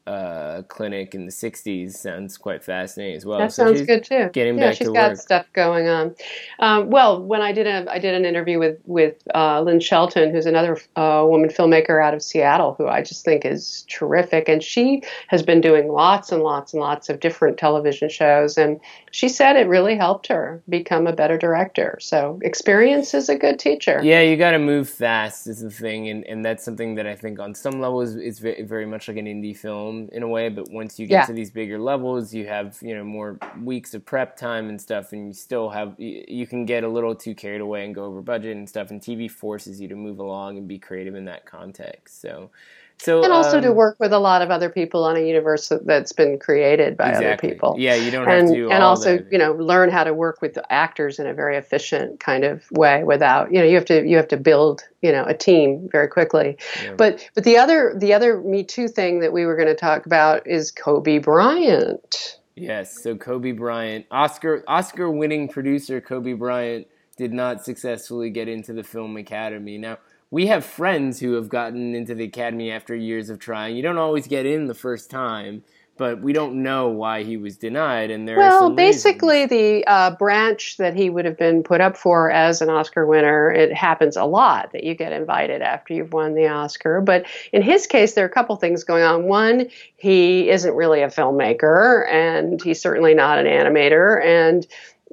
uh, 0.08 0.64
clinic 0.68 1.16
in 1.16 1.26
the 1.26 1.32
'60s. 1.32 1.94
Sounds 1.94 2.38
quite 2.38 2.64
fascinating 2.64 3.16
as 3.16 3.26
well. 3.26 3.40
That 3.40 3.52
So 3.52 3.66
sounds 3.66 3.82
good 3.82 4.04
too. 4.04 4.30
Getting 4.34 4.58
yeah, 4.58 4.70
back 4.70 4.76
she's 4.76 4.88
to 4.88 4.94
got 4.94 5.12
work. 5.12 5.18
stuff 5.18 5.46
going 5.54 5.88
on. 5.88 6.16
Um, 6.60 6.90
well, 6.90 7.22
when 7.24 7.42
I 7.42 7.52
did 7.52 7.68
a, 7.68 7.86
I 7.92 8.00
did 8.00 8.14
an 8.14 8.26
interview 8.26 8.60
with 8.60 8.80
with 8.86 9.16
uh, 9.34 9.62
Lynn 9.62 9.80
Shelton, 9.80 10.32
who's 10.32 10.46
another 10.46 10.78
uh, 10.96 11.26
woman 11.28 11.50
filmmaker 11.50 12.04
out 12.04 12.14
of 12.14 12.22
Seattle, 12.22 12.76
who 12.78 12.88
I 12.88 13.02
just 13.02 13.24
think 13.26 13.46
is 13.46 13.86
terrific, 13.90 14.50
and 14.50 14.64
she 14.64 15.02
has 15.28 15.44
been 15.44 15.62
doing 15.62 15.88
lots 15.90 16.32
and 16.32 16.44
lots 16.44 16.74
and 16.74 16.82
lots 16.82 17.10
of 17.10 17.20
different 17.20 17.58
television 17.58 18.10
shows, 18.10 18.58
and 18.58 18.80
she 19.12 19.30
said 19.30 19.56
it 19.56 19.68
really 19.68 19.96
helped 19.96 20.28
her 20.28 20.62
become 20.70 21.08
a 21.08 21.14
better 21.14 21.38
director. 21.38 21.98
So 22.02 22.40
experience 22.44 23.14
is 23.14 23.30
a 23.30 23.38
good 23.38 23.60
teacher. 23.60 24.02
Yeah, 24.02 24.22
you 24.22 24.38
got 24.38 24.52
to 24.52 24.60
move 24.60 24.90
fast 24.90 25.48
is 25.48 25.62
the 25.62 25.70
thing, 25.70 26.10
and, 26.10 26.26
and 26.26 26.44
that's 26.44 26.64
something 26.66 26.96
that 26.96 27.06
I 27.08 27.16
think 27.16 27.40
on 27.40 27.54
some 27.54 27.80
levels 27.80 28.16
is 28.16 28.40
ve- 28.40 28.64
very 28.64 28.86
much 28.86 29.08
like 29.08 29.18
an 29.18 29.26
indie 29.28 29.56
film 29.56 29.93
in 30.14 30.24
a 30.24 30.28
way. 30.28 30.50
But 30.50 30.70
once 30.72 31.00
you 31.00 31.08
get 31.08 31.22
Yeah. 31.22 31.26
to 31.26 31.34
these 31.34 31.52
bigger 31.52 31.80
levels, 31.80 32.34
you 32.34 32.48
have 32.48 32.78
you 32.82 32.96
know 32.96 33.04
more 33.04 33.40
weeks 33.64 33.94
of 33.94 34.06
prep 34.06 34.38
time 34.38 34.70
and 34.70 34.80
stuff, 34.82 35.14
and 35.14 35.28
you 35.28 35.34
still 35.34 35.70
have 35.70 35.96
you, 36.00 36.24
you 36.28 36.48
can 36.48 36.66
get 36.66 36.84
a 36.84 36.88
little 36.90 37.16
too 37.16 37.36
carried 37.36 37.62
away 37.62 37.86
and 37.86 37.96
go 37.96 38.06
over 38.06 38.22
budget 38.22 38.58
and 38.58 38.68
stuff. 38.70 38.92
And 38.92 39.02
TV 39.02 39.30
forces 39.30 39.82
you 39.82 39.88
to 39.90 39.96
move 39.96 40.20
along 40.20 40.58
and 40.58 40.68
be 40.68 40.80
creative 40.80 41.16
in 41.16 41.26
that 41.26 41.46
context. 41.46 42.22
So, 42.22 42.52
so 42.98 43.24
And 43.24 43.34
also 43.34 43.60
to 43.60 43.70
um, 43.70 43.76
work 43.76 43.98
with 44.00 44.14
a 44.14 44.20
lot 44.20 44.42
of 44.42 44.50
other 44.50 44.70
people 44.70 45.04
on 45.04 45.18
a 45.18 45.20
universe 45.20 45.72
that's 45.86 46.14
been 46.14 46.40
created 46.40 46.96
by 46.96 47.12
other 47.14 47.38
people. 47.38 47.76
Yeah, 47.78 47.96
you 47.96 48.12
don't 48.12 48.26
have 48.26 48.40
and 48.40 48.48
to 48.54 48.70
and 48.70 48.84
also 48.84 49.18
that. 49.18 49.32
you 49.32 49.38
know 49.38 49.54
learn 49.54 49.90
how 49.90 50.04
to 50.04 50.14
work 50.14 50.42
with 50.42 50.54
the 50.54 50.72
actors 50.72 51.20
in 51.20 51.28
a 51.28 51.34
very 51.34 51.58
efficient 51.58 52.20
kind 52.20 52.44
of 52.44 52.64
way 52.72 53.04
without 53.04 53.52
you 53.52 53.60
know 53.60 53.66
you 53.66 53.76
have 53.76 53.86
to 53.86 54.06
you 54.06 54.18
have 54.18 54.28
to 54.30 54.38
build 54.38 54.84
you 55.02 55.12
know 55.12 55.26
a 55.26 55.34
team 55.34 55.90
very 55.92 56.08
quickly 56.08 56.58
Yeah. 56.84 56.94
but 56.94 57.30
but 57.36 57.44
the 57.44 57.58
other 57.58 57.94
the 57.98 58.14
other 58.14 58.42
me 58.42 58.64
too 58.64 58.88
thing 58.88 59.20
that 59.20 59.34
we 59.34 59.46
were 59.46 59.56
going 59.56 59.68
to 59.68 59.76
talk 59.76 60.06
about 60.06 60.48
is 60.48 60.72
kobe 60.72 61.20
bryant 61.20 62.40
Yes, 62.56 63.02
so 63.02 63.16
Kobe 63.16 63.52
Bryant, 63.52 64.06
Oscar 64.12 64.64
Oscar 64.68 65.10
winning 65.10 65.48
producer 65.48 66.00
Kobe 66.00 66.34
Bryant 66.34 66.88
did 67.18 67.34
not 67.34 67.64
successfully 67.64 68.30
get 68.30 68.48
into 68.48 68.74
the 68.74 68.84
film 68.84 69.18
academy. 69.18 69.78
Now, 69.78 69.98
we 70.34 70.48
have 70.48 70.66
friends 70.66 71.20
who 71.20 71.34
have 71.34 71.48
gotten 71.48 71.94
into 71.94 72.16
the 72.16 72.24
academy 72.24 72.72
after 72.72 72.96
years 72.96 73.30
of 73.30 73.38
trying. 73.38 73.76
You 73.76 73.84
don't 73.84 74.00
always 74.00 74.26
get 74.26 74.48
in 74.48 74.66
the 74.66 74.74
first 74.74 75.12
time, 75.12 75.64
but 75.96 76.22
we 76.22 76.34
don't 76.34 76.64
know 76.64 76.88
why 76.88 77.22
he 77.22 77.38
was 77.38 77.56
denied 77.56 78.10
and 78.10 78.28
there 78.28 78.38
well 78.38 78.72
basically 78.72 79.44
reasons. 79.44 79.52
the 79.52 79.86
uh, 79.86 80.16
branch 80.16 80.78
that 80.78 80.96
he 80.96 81.08
would 81.08 81.26
have 81.26 81.38
been 81.38 81.62
put 81.62 81.82
up 81.82 81.96
for 81.96 82.32
as 82.32 82.62
an 82.62 82.70
oscar 82.70 83.06
winner 83.06 83.52
it 83.52 83.72
happens 83.72 84.18
a 84.18 84.24
lot 84.24 84.72
that 84.72 84.84
you 84.84 84.96
get 84.96 85.12
invited 85.12 85.62
after 85.62 85.94
you've 85.94 86.12
won 86.12 86.34
the 86.34 86.48
oscar 86.48 87.00
but 87.00 87.28
in 87.52 87.62
his 87.62 87.86
case 87.86 88.14
there 88.14 88.26
are 88.26 88.28
a 88.28 88.32
couple 88.32 88.56
things 88.56 88.84
going 88.84 89.04
on 89.04 89.26
one 89.26 89.68
he 89.96 90.50
isn't 90.50 90.74
really 90.74 91.04
a 91.04 91.10
filmmaker 91.10 92.10
and 92.12 92.60
he's 92.64 92.82
certainly 92.82 93.14
not 93.14 93.38
an 93.38 93.46
animator 93.46 94.24
and 94.26 94.66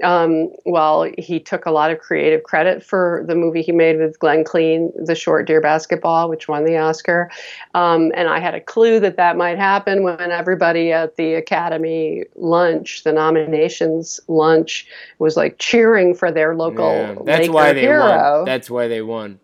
um, 0.03 0.49
while 0.65 1.11
he 1.19 1.41
took 1.41 1.67
a 1.67 1.71
lot 1.71 1.91
of 1.91 1.99
creative 1.99 2.43
credit 2.43 2.83
for 2.83 3.25
the 3.27 3.35
movie 3.35 3.63
he 3.63 3.73
made 3.73 3.99
with 3.99 4.19
Glen 4.19 4.45
Keane, 4.45 4.93
The 4.97 5.15
Short 5.15 5.47
Dear 5.47 5.61
Basketball, 5.61 6.29
which 6.29 6.49
won 6.49 6.65
the 6.65 6.79
Oscar. 6.79 7.31
Um, 7.75 8.13
and 8.15 8.29
I 8.29 8.41
had 8.41 8.55
a 8.55 8.61
clue 8.61 9.01
that 9.01 9.17
that 9.17 9.37
might 9.37 9.59
happen 9.59 10.03
when 10.03 10.31
everybody 10.31 10.93
at 10.93 11.17
the 11.17 11.35
Academy 11.35 12.25
lunch, 12.37 13.05
the 13.05 13.13
nominations 13.13 14.21
lunch, 14.29 14.87
was 15.19 15.37
like 15.37 15.59
cheering 15.59 16.15
for 16.15 16.33
their 16.33 16.55
local 16.55 16.93
Yeah, 16.93 17.15
that's 17.25 17.41
Laker 17.41 17.53
why 17.53 17.73
they 17.73 17.81
hero. 17.81 18.37
won. 18.39 18.45
That's 18.47 18.71
why 18.71 18.89
they 18.89 19.03
won. 19.03 19.39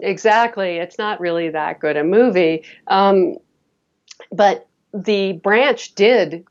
Exactly. 0.00 0.78
It's 0.78 0.98
not 0.98 1.20
really 1.20 1.48
that 1.50 1.80
good 1.80 1.96
a 1.96 2.04
movie. 2.04 2.64
Um, 2.88 3.36
but 4.30 4.66
the 4.92 5.34
branch 5.34 5.94
did 5.94 6.44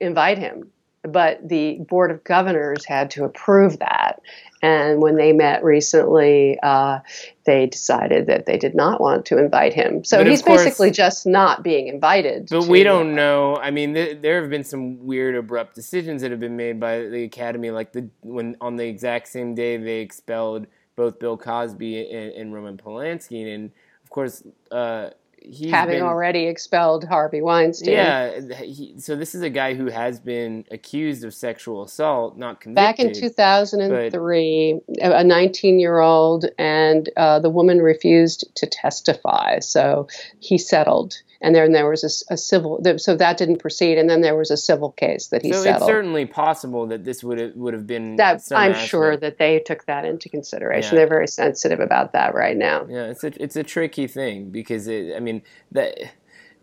invite 0.00 0.38
him, 0.38 0.70
but 1.02 1.46
the 1.48 1.78
Board 1.88 2.10
of 2.10 2.22
Governors 2.24 2.84
had 2.84 3.10
to 3.12 3.24
approve 3.24 3.78
that. 3.80 4.20
And 4.62 5.02
when 5.02 5.16
they 5.16 5.32
met 5.32 5.64
recently, 5.64 6.58
uh, 6.62 7.00
they 7.44 7.66
decided 7.66 8.28
that 8.28 8.46
they 8.46 8.56
did 8.56 8.76
not 8.76 9.00
want 9.00 9.26
to 9.26 9.38
invite 9.38 9.74
him. 9.74 10.04
So 10.04 10.24
he's 10.24 10.42
course- 10.42 10.62
basically 10.64 10.92
just 10.92 11.26
not 11.26 11.64
being 11.64 11.88
invited. 11.88 12.46
But 12.48 12.62
to- 12.64 12.70
we 12.70 12.84
don't 12.84 13.16
know. 13.16 13.56
I 13.56 13.72
mean, 13.72 13.94
th- 13.94 14.18
there 14.22 14.40
have 14.40 14.50
been 14.50 14.62
some 14.62 15.04
weird, 15.04 15.34
abrupt 15.34 15.74
decisions 15.74 16.22
that 16.22 16.30
have 16.30 16.38
been 16.38 16.56
made 16.56 16.78
by 16.78 17.00
the 17.00 17.24
Academy, 17.24 17.72
like 17.72 17.92
the 17.92 18.08
when 18.22 18.56
on 18.60 18.76
the 18.76 18.86
exact 18.86 19.28
same 19.28 19.54
day 19.56 19.76
they 19.76 19.98
expelled 19.98 20.66
both 20.94 21.18
Bill 21.18 21.36
Cosby 21.36 22.08
and, 22.12 22.32
and 22.32 22.54
Roman 22.54 22.76
Polanski, 22.76 23.52
and 23.52 23.72
of 24.04 24.10
course, 24.10 24.44
uh, 24.70 25.10
he's 25.44 25.70
having 25.70 25.96
been, 25.96 26.02
already 26.02 26.46
expelled 26.46 27.04
Harvey 27.04 27.40
Weinstein. 27.40 27.94
Yeah, 27.94 28.40
he, 28.62 28.94
so 28.98 29.16
this 29.16 29.34
is 29.34 29.42
a 29.42 29.50
guy 29.50 29.74
who 29.74 29.86
has 29.86 30.20
been 30.20 30.64
accused 30.70 31.24
of 31.24 31.34
sexual 31.34 31.82
assault, 31.82 32.36
not 32.36 32.60
convicted. 32.60 32.74
Back 32.74 32.98
in 33.00 33.12
2003, 33.14 34.80
a 35.00 35.24
19 35.24 35.80
year 35.80 36.00
old, 36.00 36.46
and 36.58 37.08
uh, 37.16 37.38
the 37.40 37.50
woman 37.50 37.78
refused 37.78 38.44
to 38.56 38.66
testify. 38.66 39.58
So 39.60 40.08
he 40.40 40.58
settled. 40.58 41.20
And 41.42 41.54
then 41.54 41.72
there 41.72 41.88
was 41.88 42.24
a 42.30 42.36
civil, 42.36 42.80
so 42.98 43.16
that 43.16 43.36
didn't 43.36 43.58
proceed. 43.58 43.98
And 43.98 44.08
then 44.08 44.20
there 44.20 44.36
was 44.36 44.52
a 44.52 44.56
civil 44.56 44.92
case 44.92 45.26
that 45.28 45.42
he 45.42 45.52
So 45.52 45.62
it's 45.62 45.84
certainly 45.84 46.24
possible 46.24 46.86
that 46.86 47.04
this 47.04 47.24
would 47.24 47.38
have 47.40 47.56
would 47.56 47.74
have 47.74 47.86
been. 47.86 48.16
that 48.16 48.40
I'm 48.52 48.70
aspect. 48.70 48.88
sure 48.88 49.16
that 49.16 49.38
they 49.38 49.58
took 49.58 49.84
that 49.86 50.04
into 50.04 50.28
consideration. 50.28 50.94
Yeah. 50.94 51.00
They're 51.00 51.08
very 51.08 51.26
sensitive 51.26 51.80
about 51.80 52.12
that 52.12 52.34
right 52.34 52.56
now. 52.56 52.86
Yeah, 52.88 53.06
it's 53.06 53.24
a 53.24 53.42
it's 53.42 53.56
a 53.56 53.64
tricky 53.64 54.06
thing 54.06 54.50
because 54.50 54.86
it, 54.86 55.16
I 55.16 55.20
mean 55.20 55.42
that 55.72 55.98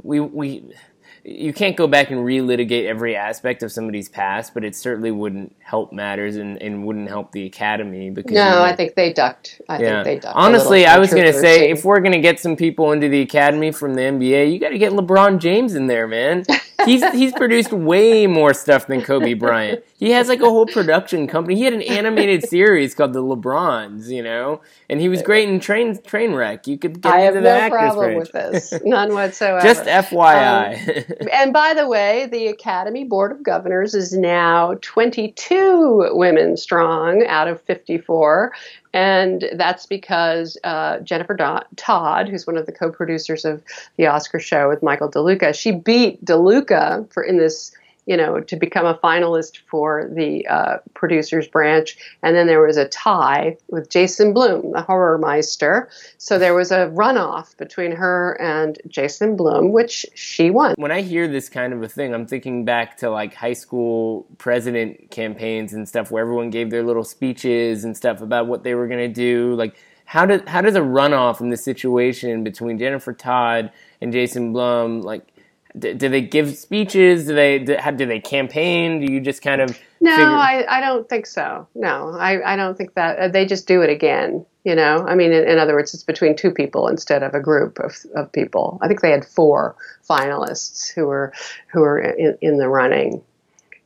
we 0.01 0.21
we 0.21 0.73
you 1.23 1.53
can't 1.53 1.75
go 1.75 1.87
back 1.87 2.11
and 2.11 2.21
relitigate 2.21 2.85
every 2.85 3.15
aspect 3.15 3.63
of 3.63 3.71
somebody's 3.71 4.09
past, 4.09 4.53
but 4.53 4.63
it 4.63 4.75
certainly 4.75 5.11
wouldn't 5.11 5.55
help 5.59 5.91
matters 5.91 6.35
and, 6.37 6.61
and 6.61 6.85
wouldn't 6.85 7.09
help 7.09 7.31
the 7.31 7.45
academy 7.45 8.09
because 8.09 8.31
No, 8.33 8.43
you 8.45 8.51
know- 8.55 8.63
I 8.63 8.75
think 8.75 8.95
they 8.95 9.13
ducked. 9.13 9.61
I 9.69 9.79
yeah. 9.79 10.03
think 10.03 10.21
they 10.21 10.27
ducked. 10.27 10.35
Honestly, 10.37 10.85
I 10.85 10.97
was 10.97 11.13
gonna 11.13 11.33
say 11.33 11.69
if 11.69 11.83
we're 11.85 11.99
gonna 11.99 12.19
get 12.21 12.39
some 12.39 12.55
people 12.55 12.91
into 12.91 13.09
the 13.09 13.21
academy 13.21 13.71
from 13.71 13.93
the 13.95 14.01
NBA, 14.01 14.51
you 14.51 14.59
got 14.59 14.69
to 14.69 14.77
get 14.77 14.91
LeBron 14.93 15.39
James 15.39 15.75
in 15.75 15.87
there, 15.87 16.07
man. 16.07 16.45
He's 16.85 17.05
he's 17.11 17.33
produced 17.33 17.71
way 17.71 18.27
more 18.27 18.53
stuff 18.53 18.87
than 18.87 19.01
Kobe 19.01 19.33
Bryant. 19.33 19.83
He 19.97 20.11
has 20.11 20.29
like 20.29 20.41
a 20.41 20.45
whole 20.45 20.65
production 20.65 21.27
company. 21.27 21.55
He 21.55 21.63
had 21.63 21.73
an 21.73 21.81
animated 21.81 22.47
series 22.47 22.95
called 22.95 23.13
The 23.13 23.21
LeBrons, 23.21 24.07
you 24.07 24.23
know, 24.23 24.61
and 24.89 25.01
he 25.01 25.09
was 25.09 25.21
great 25.21 25.49
in 25.49 25.59
Train 25.59 25.97
Trainwreck. 25.97 26.67
You 26.67 26.77
could 26.77 27.01
get 27.01 27.13
I 27.13 27.19
have 27.21 27.35
no 27.35 27.69
problem 27.69 28.13
branch. 28.13 28.19
with 28.19 28.31
this, 28.31 28.73
none 28.85 29.13
whatsoever. 29.13 29.59
Just 29.61 29.83
FYI. 29.83 31.21
Um, 31.21 31.27
and 31.33 31.53
by 31.53 31.73
the 31.73 31.87
way, 31.87 32.27
the 32.31 32.47
Academy 32.47 33.03
Board 33.03 33.31
of 33.31 33.43
Governors 33.43 33.93
is 33.93 34.13
now 34.13 34.75
22 34.81 36.11
women 36.13 36.55
strong 36.57 37.25
out 37.25 37.47
of 37.47 37.61
54. 37.61 38.53
And 38.93 39.49
that's 39.53 39.85
because 39.85 40.57
uh, 40.63 40.99
Jennifer 40.99 41.35
Todd, 41.75 42.27
who's 42.27 42.47
one 42.47 42.57
of 42.57 42.65
the 42.65 42.71
co-producers 42.71 43.45
of 43.45 43.63
the 43.97 44.07
Oscar 44.07 44.39
show 44.39 44.67
with 44.67 44.81
Michael 44.81 45.11
DeLuca, 45.11 45.53
she 45.53 45.71
beat 45.71 46.23
DeLuca 46.25 47.11
for 47.13 47.21
in 47.23 47.37
this, 47.37 47.71
you 48.09 48.17
know, 48.17 48.39
to 48.39 48.55
become 48.55 48.87
a 48.87 48.95
finalist 48.95 49.59
for 49.69 50.09
the 50.11 50.47
uh, 50.47 50.77
producers 50.95 51.47
branch. 51.47 51.95
And 52.23 52.35
then 52.35 52.47
there 52.47 52.59
was 52.59 52.75
a 52.75 52.87
tie 52.87 53.55
with 53.67 53.91
Jason 53.91 54.33
Blum, 54.33 54.71
the 54.71 54.81
horror 54.81 55.19
meister. 55.19 55.91
So 56.17 56.39
there 56.39 56.55
was 56.55 56.71
a 56.71 56.87
runoff 56.87 57.55
between 57.57 57.91
her 57.91 58.35
and 58.41 58.79
Jason 58.87 59.35
Blum, 59.35 59.71
which 59.71 60.07
she 60.15 60.49
won. 60.49 60.73
when 60.77 60.91
I 60.91 61.01
hear 61.01 61.27
this 61.27 61.49
kind 61.49 61.71
of 61.71 61.83
a 61.83 61.87
thing, 61.87 62.15
I'm 62.15 62.25
thinking 62.25 62.65
back 62.65 62.97
to 62.97 63.11
like 63.11 63.35
high 63.35 63.53
school 63.53 64.25
president 64.39 65.11
campaigns 65.11 65.73
and 65.73 65.87
stuff 65.87 66.09
where 66.09 66.23
everyone 66.23 66.49
gave 66.49 66.71
their 66.71 66.83
little 66.83 67.03
speeches 67.03 67.83
and 67.83 67.95
stuff 67.95 68.21
about 68.21 68.47
what 68.47 68.63
they 68.63 68.73
were 68.73 68.87
going 68.87 69.07
to 69.07 69.13
do. 69.13 69.53
Like, 69.53 69.75
how 70.05 70.25
does 70.25 70.41
how 70.47 70.61
does 70.61 70.75
a 70.75 70.81
runoff 70.81 71.41
in 71.41 71.51
this 71.51 71.63
situation 71.63 72.43
between 72.43 72.79
Jennifer 72.79 73.13
Todd 73.13 73.71
and 74.01 74.11
Jason 74.11 74.51
Blum 74.51 75.03
like? 75.03 75.27
Do, 75.77 75.93
do 75.93 76.09
they 76.09 76.21
give 76.21 76.55
speeches? 76.57 77.27
Do 77.27 77.35
they 77.35 77.59
do, 77.59 77.77
do 77.95 78.05
they 78.05 78.19
campaign? 78.19 79.05
Do 79.05 79.11
you 79.11 79.21
just 79.21 79.41
kind 79.41 79.61
of 79.61 79.77
No, 80.01 80.11
figure- 80.11 80.25
I, 80.25 80.65
I 80.67 80.81
don't 80.81 81.07
think 81.07 81.27
so. 81.27 81.67
No, 81.75 82.11
I, 82.17 82.53
I 82.53 82.55
don't 82.55 82.77
think 82.77 82.95
that 82.95 83.19
uh, 83.19 83.27
they 83.27 83.45
just 83.45 83.67
do 83.67 83.81
it 83.81 83.89
again. 83.89 84.45
You 84.63 84.75
know, 84.75 85.05
I 85.07 85.15
mean, 85.15 85.31
in, 85.31 85.47
in 85.47 85.57
other 85.57 85.73
words, 85.73 85.93
it's 85.93 86.03
between 86.03 86.35
two 86.35 86.51
people 86.51 86.87
instead 86.87 87.23
of 87.23 87.33
a 87.33 87.39
group 87.39 87.79
of, 87.79 87.95
of 88.15 88.31
people. 88.31 88.77
I 88.81 88.87
think 88.87 89.01
they 89.01 89.11
had 89.11 89.25
four 89.25 89.75
finalists 90.07 90.91
who 90.93 91.05
were 91.05 91.33
who 91.71 91.81
were 91.81 91.99
in, 91.99 92.37
in 92.41 92.57
the 92.57 92.67
running. 92.67 93.21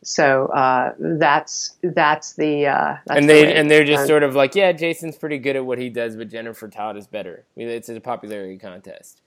So 0.02 0.48
uh, 0.48 0.94
that's 1.00 1.78
that's 1.82 2.34
the 2.34 2.68
uh, 2.68 2.98
that's 3.06 3.20
and 3.20 3.30
they 3.30 3.44
way 3.44 3.56
and 3.56 3.70
they're 3.70 3.86
just 3.86 4.02
done. 4.02 4.08
sort 4.08 4.24
of 4.24 4.36
like, 4.36 4.56
yeah, 4.56 4.72
Jason's 4.72 5.18
pretty 5.18 5.38
good 5.38 5.56
at 5.56 5.66
what 5.66 5.78
he 5.78 5.90
does, 5.90 6.16
but 6.16 6.30
Jennifer 6.30 6.68
Todd 6.68 6.98
is 6.98 7.08
better. 7.08 7.46
I 7.56 7.60
mean, 7.60 7.70
it's 7.70 7.90
a 7.90 8.00
popularity 8.02 8.58
contest. 8.58 9.22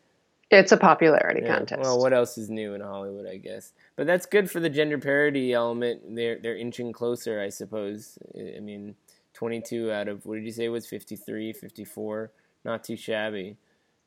It's 0.50 0.72
a 0.72 0.76
popularity 0.76 1.40
Yeah. 1.42 1.56
contest. 1.56 1.82
Well, 1.82 1.98
what 2.00 2.12
else 2.12 2.38
is 2.38 2.48
new 2.48 2.74
in 2.74 2.80
Hollywood, 2.80 3.26
I 3.26 3.36
guess? 3.36 3.72
But 3.96 4.06
that's 4.06 4.26
good 4.26 4.50
for 4.50 4.60
the 4.60 4.68
gender 4.70 4.98
parity 4.98 5.52
element. 5.52 6.14
They're 6.14 6.38
they're 6.38 6.56
inching 6.56 6.92
closer, 6.92 7.40
I 7.40 7.48
suppose. 7.48 8.18
I 8.36 8.60
mean, 8.60 8.94
22 9.34 9.90
out 9.90 10.08
of 10.08 10.24
what 10.26 10.36
did 10.36 10.44
you 10.44 10.52
say 10.52 10.68
was 10.68 10.86
53, 10.86 11.52
54? 11.52 12.30
Not 12.64 12.84
too 12.84 12.96
shabby. 12.96 13.56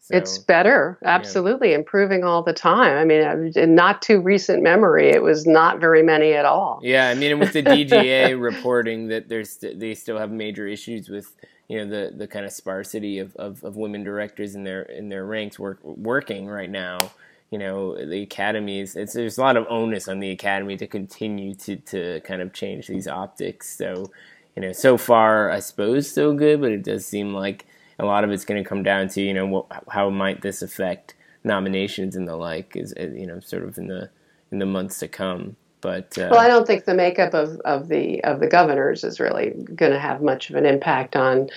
So, 0.02 0.16
It's 0.16 0.38
better, 0.38 0.98
absolutely 1.04 1.74
improving 1.74 2.24
all 2.24 2.42
the 2.42 2.54
time. 2.54 2.98
I 2.98 3.04
mean, 3.04 3.22
uh, 3.22 3.62
in 3.62 3.76
not 3.76 4.02
too 4.02 4.22
recent 4.22 4.64
memory, 4.64 5.10
it 5.10 5.22
was 5.22 5.46
not 5.46 5.82
very 5.82 6.04
many 6.04 6.34
at 6.34 6.46
all. 6.46 6.80
Yeah, 6.82 7.10
I 7.10 7.16
mean, 7.16 7.38
with 7.38 7.52
the 7.52 7.62
DGA 7.62 8.34
reporting 8.42 9.10
that 9.10 9.28
there's 9.28 9.58
they 9.58 9.94
still 9.96 10.18
have 10.18 10.32
major 10.32 10.66
issues 10.68 11.10
with 11.10 11.36
you 11.70 11.78
know 11.78 11.86
the 11.86 12.14
the 12.14 12.28
kind 12.28 12.46
of 12.46 12.52
sparsity 12.52 13.20
of, 13.20 13.36
of, 13.38 13.64
of 13.64 13.78
women 13.78 14.04
directors 14.04 14.56
in 14.56 14.64
their 14.64 14.82
in 14.82 15.08
their 15.08 15.24
ranks 15.24 15.58
work, 15.58 15.80
working 15.84 16.48
right 16.48 16.70
now. 16.70 17.12
You 17.52 17.60
know, 17.60 17.96
the 17.96 18.24
academies. 18.24 18.96
It's 18.96 19.14
there's 19.14 19.38
a 19.38 19.42
lot 19.42 19.56
of 19.56 19.66
onus 19.70 20.08
on 20.08 20.20
the 20.20 20.32
academy 20.32 20.76
to 20.78 20.88
continue 20.88 21.54
to 21.56 21.78
to 21.78 22.20
kind 22.22 22.42
of 22.42 22.54
change 22.54 22.88
these 22.88 23.08
optics. 23.08 23.76
So, 23.78 24.12
you 24.56 24.62
know, 24.62 24.72
so 24.72 24.98
far 24.98 25.50
I 25.52 25.60
suppose 25.60 26.12
so 26.12 26.34
good, 26.34 26.60
but 26.60 26.72
it 26.72 26.84
does 26.84 27.06
seem 27.06 27.34
like 27.34 27.66
a 28.00 28.06
lot 28.06 28.24
of 28.24 28.32
it's 28.32 28.46
going 28.46 28.62
to 28.64 28.68
come 28.68 28.84
down 28.84 29.08
to 29.10 29.22
you 29.22 29.34
know 29.34 29.46
what, 29.46 29.66
how 29.90 30.10
might 30.10 30.42
this 30.42 30.62
affect 30.62 31.14
nominations 31.44 32.16
and 32.16 32.28
the 32.28 32.36
like 32.36 32.76
is 32.76 32.94
uh, 33.00 33.04
you 33.04 33.28
know 33.28 33.40
sort 33.40 33.64
of 33.64 33.78
in 33.78 33.88
the 33.88 34.10
in 34.52 34.58
the 34.58 34.66
months 34.66 35.00
to 35.00 35.08
come. 35.08 35.56
But 35.82 36.18
uh, 36.18 36.30
Well, 36.32 36.40
I 36.40 36.48
don't 36.48 36.68
think 36.68 36.86
the 36.86 36.94
makeup 36.94 37.34
of, 37.34 37.60
of 37.62 37.88
the 37.88 38.24
of 38.24 38.40
the 38.40 38.48
governors 38.48 39.04
is 39.04 39.20
really 39.20 39.52
going 39.76 39.92
to 39.92 40.00
have 40.00 40.22
much 40.22 40.50
of 40.50 40.56
an 40.56 40.66
impact 40.66 41.16
on 41.16 41.50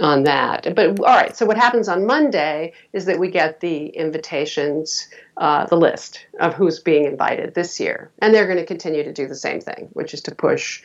on 0.00 0.24
that. 0.24 0.74
But 0.74 1.00
all 1.00 1.16
right, 1.16 1.36
so 1.36 1.46
what 1.46 1.56
happens 1.56 1.88
on 1.88 2.06
Monday 2.06 2.72
is 2.92 3.04
that 3.06 3.18
we 3.18 3.30
get 3.30 3.60
the 3.60 3.86
invitations, 3.86 5.08
uh, 5.36 5.66
the 5.66 5.76
list 5.76 6.26
of 6.38 6.54
who's 6.54 6.80
being 6.80 7.04
invited 7.04 7.54
this 7.54 7.80
year, 7.80 8.10
and 8.20 8.34
they're 8.34 8.46
going 8.46 8.58
to 8.58 8.66
continue 8.66 9.02
to 9.04 9.12
do 9.12 9.26
the 9.26 9.34
same 9.34 9.60
thing, 9.60 9.88
which 9.92 10.14
is 10.14 10.22
to 10.22 10.34
push 10.34 10.82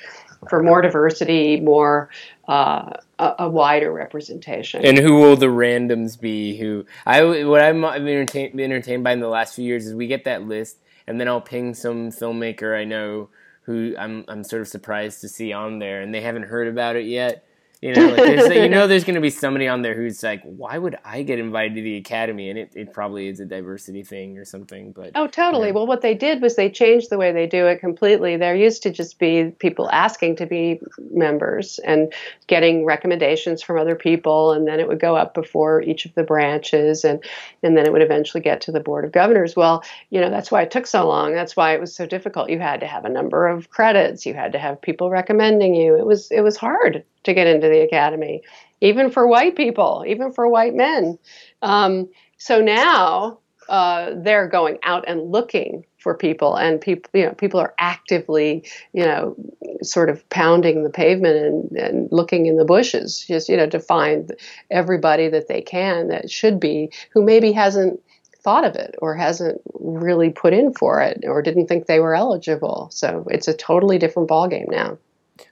for 0.49 0.62
more 0.62 0.81
diversity, 0.81 1.60
more 1.60 2.10
uh, 2.47 2.89
a, 3.19 3.34
a 3.39 3.49
wider 3.49 3.91
representation. 3.91 4.86
And 4.86 4.97
who 4.97 5.15
will 5.19 5.36
the 5.36 5.47
randoms 5.47 6.19
be? 6.19 6.58
Who 6.58 6.86
I 7.05 7.43
what 7.45 7.62
I'm 7.62 7.86
I've 7.86 8.01
entertained, 8.01 8.55
been 8.55 8.71
entertained 8.71 9.03
by 9.03 9.13
in 9.13 9.19
the 9.19 9.29
last 9.29 9.55
few 9.55 9.65
years 9.65 9.86
is 9.86 9.93
we 9.93 10.08
get 10.08 10.25
that 10.25 10.43
list, 10.43 10.77
and 11.08 11.20
then 11.20 11.28
I'll 11.28 11.41
ping 11.41 11.74
some 11.74 12.10
filmmaker 12.10 12.78
I 12.78 12.84
know 12.84 13.30
who 13.63 13.96
I'm 13.98 14.26
I'm 14.28 14.44
sort 14.44 14.62
of 14.62 14.68
surprised 14.68 15.22
to 15.22 15.30
see 15.30 15.52
on 15.52 15.80
there, 15.80 16.02
and 16.02 16.13
they 16.13 16.22
haven't 16.22 16.44
heard 16.44 16.68
about 16.68 16.96
it 16.96 17.06
yet. 17.06 17.46
You 17.82 17.94
know, 17.94 18.08
like 18.08 18.16
there's, 18.16 18.54
you 18.56 18.70
know, 18.70 18.88
there's 18.88 19.04
going 19.04 19.16
to 19.16 19.22
be 19.22 19.30
somebody 19.30 19.68
on 19.68 19.82
there 19.82 19.96
who's 19.96 20.24
like, 20.24 20.42
"Why 20.44 20.78
would 20.78 20.98
I 21.04 21.24
get 21.24 21.40
invited 21.40 21.76
to 21.76 21.82
the 21.82 21.98
academy?" 21.98 22.50
And 22.50 22.58
it, 22.58 22.72
it 22.76 22.94
probably 22.94 23.28
is 23.28 23.40
a 23.40 23.46
diversity 23.46 24.04
thing 24.04 24.38
or 24.38 24.46
something. 24.46 24.92
But 24.92 25.12
Oh, 25.16 25.28
totally. 25.28 25.72
Well, 25.72 25.86
what 25.86 26.02
they 26.02 26.14
did 26.14 26.42
was 26.42 26.56
they 26.56 26.70
changed 26.70 27.10
the 27.10 27.18
way 27.18 27.32
they 27.32 27.48
do 27.48 27.68
it 27.68 27.80
completely. 27.80 28.38
There 28.38 28.56
used 28.56 28.84
to 28.84 28.92
just 28.92 29.20
be 29.20 29.52
people 29.60 29.90
asking 29.92 30.38
to 30.38 30.46
be 30.46 30.80
members 31.12 31.80
and 31.80 32.14
getting 32.48 32.86
recommendations 32.86 33.62
from 33.62 33.78
other 33.78 33.96
people, 33.96 34.54
and 34.54 34.68
then 34.68 34.80
it 34.80 34.88
would 34.88 35.00
go 35.00 35.16
up 35.16 35.34
before 35.34 35.82
each 35.82 36.06
of 36.06 36.16
the 36.16 36.24
branches, 36.24 37.04
and 37.04 37.24
and 37.62 37.78
then 37.78 37.86
it 37.86 37.92
would 37.92 38.02
eventually 38.02 38.42
get 38.42 38.62
to 38.62 38.72
the 38.72 38.80
board 38.80 39.06
of 39.06 39.12
governors. 39.12 39.56
Well, 39.56 39.84
you 40.10 40.22
know 40.22 40.30
that's 40.30 40.52
why 40.52 40.62
it 40.62 40.72
took 40.72 40.88
so 40.88 41.08
long. 41.08 41.34
That's 41.34 41.56
why 41.56 41.74
it 41.74 41.82
was 41.82 41.94
so 41.94 42.06
difficult. 42.06 42.50
You 42.50 42.60
had 42.60 42.80
to 42.80 42.88
have 42.88 43.06
a 43.06 43.10
number 43.10 43.48
of 43.48 43.70
credits. 43.70 44.26
You 44.26 44.34
had 44.34 44.54
to 44.54 44.60
have 44.60 44.82
people 44.82 45.10
recommending 45.10 45.76
you. 45.76 45.98
It 45.98 46.06
was 46.06 46.32
it 46.32 46.42
was 46.42 46.56
hard 46.56 47.04
to 47.26 47.34
get 47.34 47.48
into 47.48 47.68
the 47.68 47.82
academy, 47.82 48.42
even 48.82 49.12
for 49.12 49.28
white 49.28 49.56
people, 49.56 50.04
even 50.08 50.32
for 50.32 50.48
white 50.48 50.74
men. 50.74 51.20
Um, 51.62 52.10
so 52.38 52.62
now 52.62 53.40
uh, 53.70 54.12
they're 54.16 54.48
going 54.48 54.78
out 54.84 55.06
and 55.08 55.32
looking 55.32 55.86
for 55.98 56.16
people, 56.16 56.56
and 56.56 56.80
people, 56.80 57.10
you 57.14 57.26
know, 57.26 57.34
people 57.34 57.60
are 57.60 57.74
actively, 57.80 58.64
you 58.94 59.04
know, 59.04 59.36
sort 59.82 60.08
of 60.08 60.28
pounding 60.30 60.84
the 60.84 60.90
pavement 60.90 61.36
and, 61.36 61.72
and 61.78 62.10
looking 62.12 62.46
in 62.46 62.58
the 62.58 62.66
bushes, 62.66 63.26
just 63.28 63.50
you 63.50 63.58
know, 63.58 63.68
to 63.68 63.80
find 63.80 64.36
everybody 64.70 65.28
that 65.30 65.48
they 65.48 65.62
can 65.62 66.10
that 66.10 66.30
should 66.30 66.60
be, 66.60 66.92
who 67.12 67.24
maybe 67.24 67.52
hasn't 67.52 68.00
thought 68.44 68.64
of 68.64 68.76
it 68.76 68.94
or 69.00 69.16
hasn't 69.16 69.60
really 69.74 70.30
put 70.30 70.54
in 70.54 70.72
for 70.72 71.02
it 71.02 71.24
or 71.28 71.42
didn't 71.42 71.66
think 71.66 71.88
they 71.88 72.00
were 72.00 72.14
eligible. 72.14 72.88
So 72.92 73.26
it's 73.32 73.48
a 73.48 73.54
totally 73.56 73.98
different 73.98 74.30
ballgame 74.30 74.70
now. 74.70 75.00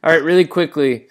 All 0.03 0.11
right, 0.11 0.21
really 0.21 0.45
quickly, 0.45 1.07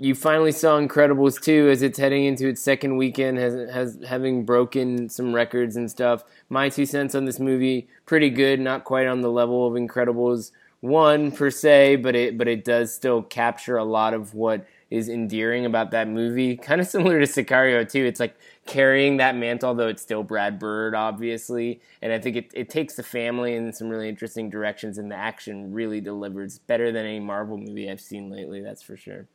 you 0.00 0.14
finally 0.14 0.52
saw 0.52 0.78
Incredibles 0.78 1.40
2 1.40 1.68
as 1.70 1.82
it's 1.82 1.98
heading 1.98 2.24
into 2.24 2.46
its 2.46 2.62
second 2.62 2.96
weekend, 2.96 3.38
has 3.38 3.70
has 3.70 3.98
having 4.06 4.44
broken 4.44 5.08
some 5.08 5.34
records 5.34 5.76
and 5.76 5.90
stuff. 5.90 6.22
My 6.48 6.68
two 6.68 6.86
cents 6.86 7.14
on 7.16 7.24
this 7.24 7.40
movie, 7.40 7.88
pretty 8.06 8.30
good, 8.30 8.60
not 8.60 8.84
quite 8.84 9.08
on 9.08 9.22
the 9.22 9.30
level 9.30 9.66
of 9.66 9.74
Incredibles 9.74 10.52
1 10.80 11.32
per 11.32 11.50
se, 11.50 11.96
but 11.96 12.14
it 12.14 12.38
but 12.38 12.46
it 12.46 12.64
does 12.64 12.94
still 12.94 13.22
capture 13.22 13.76
a 13.76 13.84
lot 13.84 14.14
of 14.14 14.34
what 14.34 14.66
is 14.88 15.08
endearing 15.08 15.66
about 15.66 15.90
that 15.90 16.08
movie. 16.08 16.56
Kind 16.68 16.80
of 16.80 16.86
similar 16.86 17.18
to 17.18 17.26
Sicario 17.26 17.88
too. 17.88 18.04
It's 18.04 18.20
like 18.20 18.36
carrying 18.66 19.16
that 19.16 19.34
mantle, 19.34 19.74
though 19.74 19.88
it's 19.88 20.02
still 20.02 20.22
Brad 20.22 20.60
Bird, 20.60 20.94
obviously. 20.94 21.80
And 22.00 22.12
I 22.12 22.20
think 22.20 22.36
it, 22.36 22.50
it 22.54 22.70
takes 22.70 22.94
the 22.94 23.02
family 23.02 23.54
in 23.56 23.72
some 23.72 23.88
really 23.88 24.08
interesting 24.08 24.48
directions, 24.48 24.96
and 24.96 25.10
the 25.10 25.16
action 25.16 25.72
really 25.72 26.00
delivers 26.00 26.58
better 26.60 26.92
than 26.92 27.04
any 27.04 27.20
Marvel 27.20 27.58
movie 27.58 27.90
I've 27.90 28.00
seen 28.00 28.30
lately. 28.30 28.60
That's 28.62 28.82
for 28.82 28.96
sure. 28.96 29.26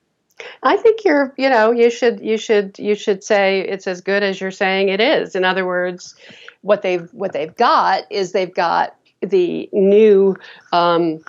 I 0.62 0.78
think 0.78 1.06
you're, 1.06 1.34
you 1.38 1.50
know, 1.50 1.72
you 1.72 1.90
should, 1.90 2.20
you 2.20 2.38
should, 2.38 2.78
you 2.80 2.96
should 2.96 3.24
say 3.24 3.62
it's 3.62 3.88
as 3.88 4.02
good 4.02 4.24
as 4.24 4.42
you're 4.42 4.52
saying 4.52 4.90
it 4.90 5.00
is. 5.00 5.36
In 5.36 5.44
other 5.44 5.66
words, 5.66 6.16
what 6.62 6.82
they've, 6.82 7.10
what 7.14 7.34
they've 7.34 7.56
got 7.56 8.12
is 8.12 8.32
they've 8.32 8.54
got 8.54 8.96
the 9.22 9.70
new, 9.72 10.36
um, 10.72 11.24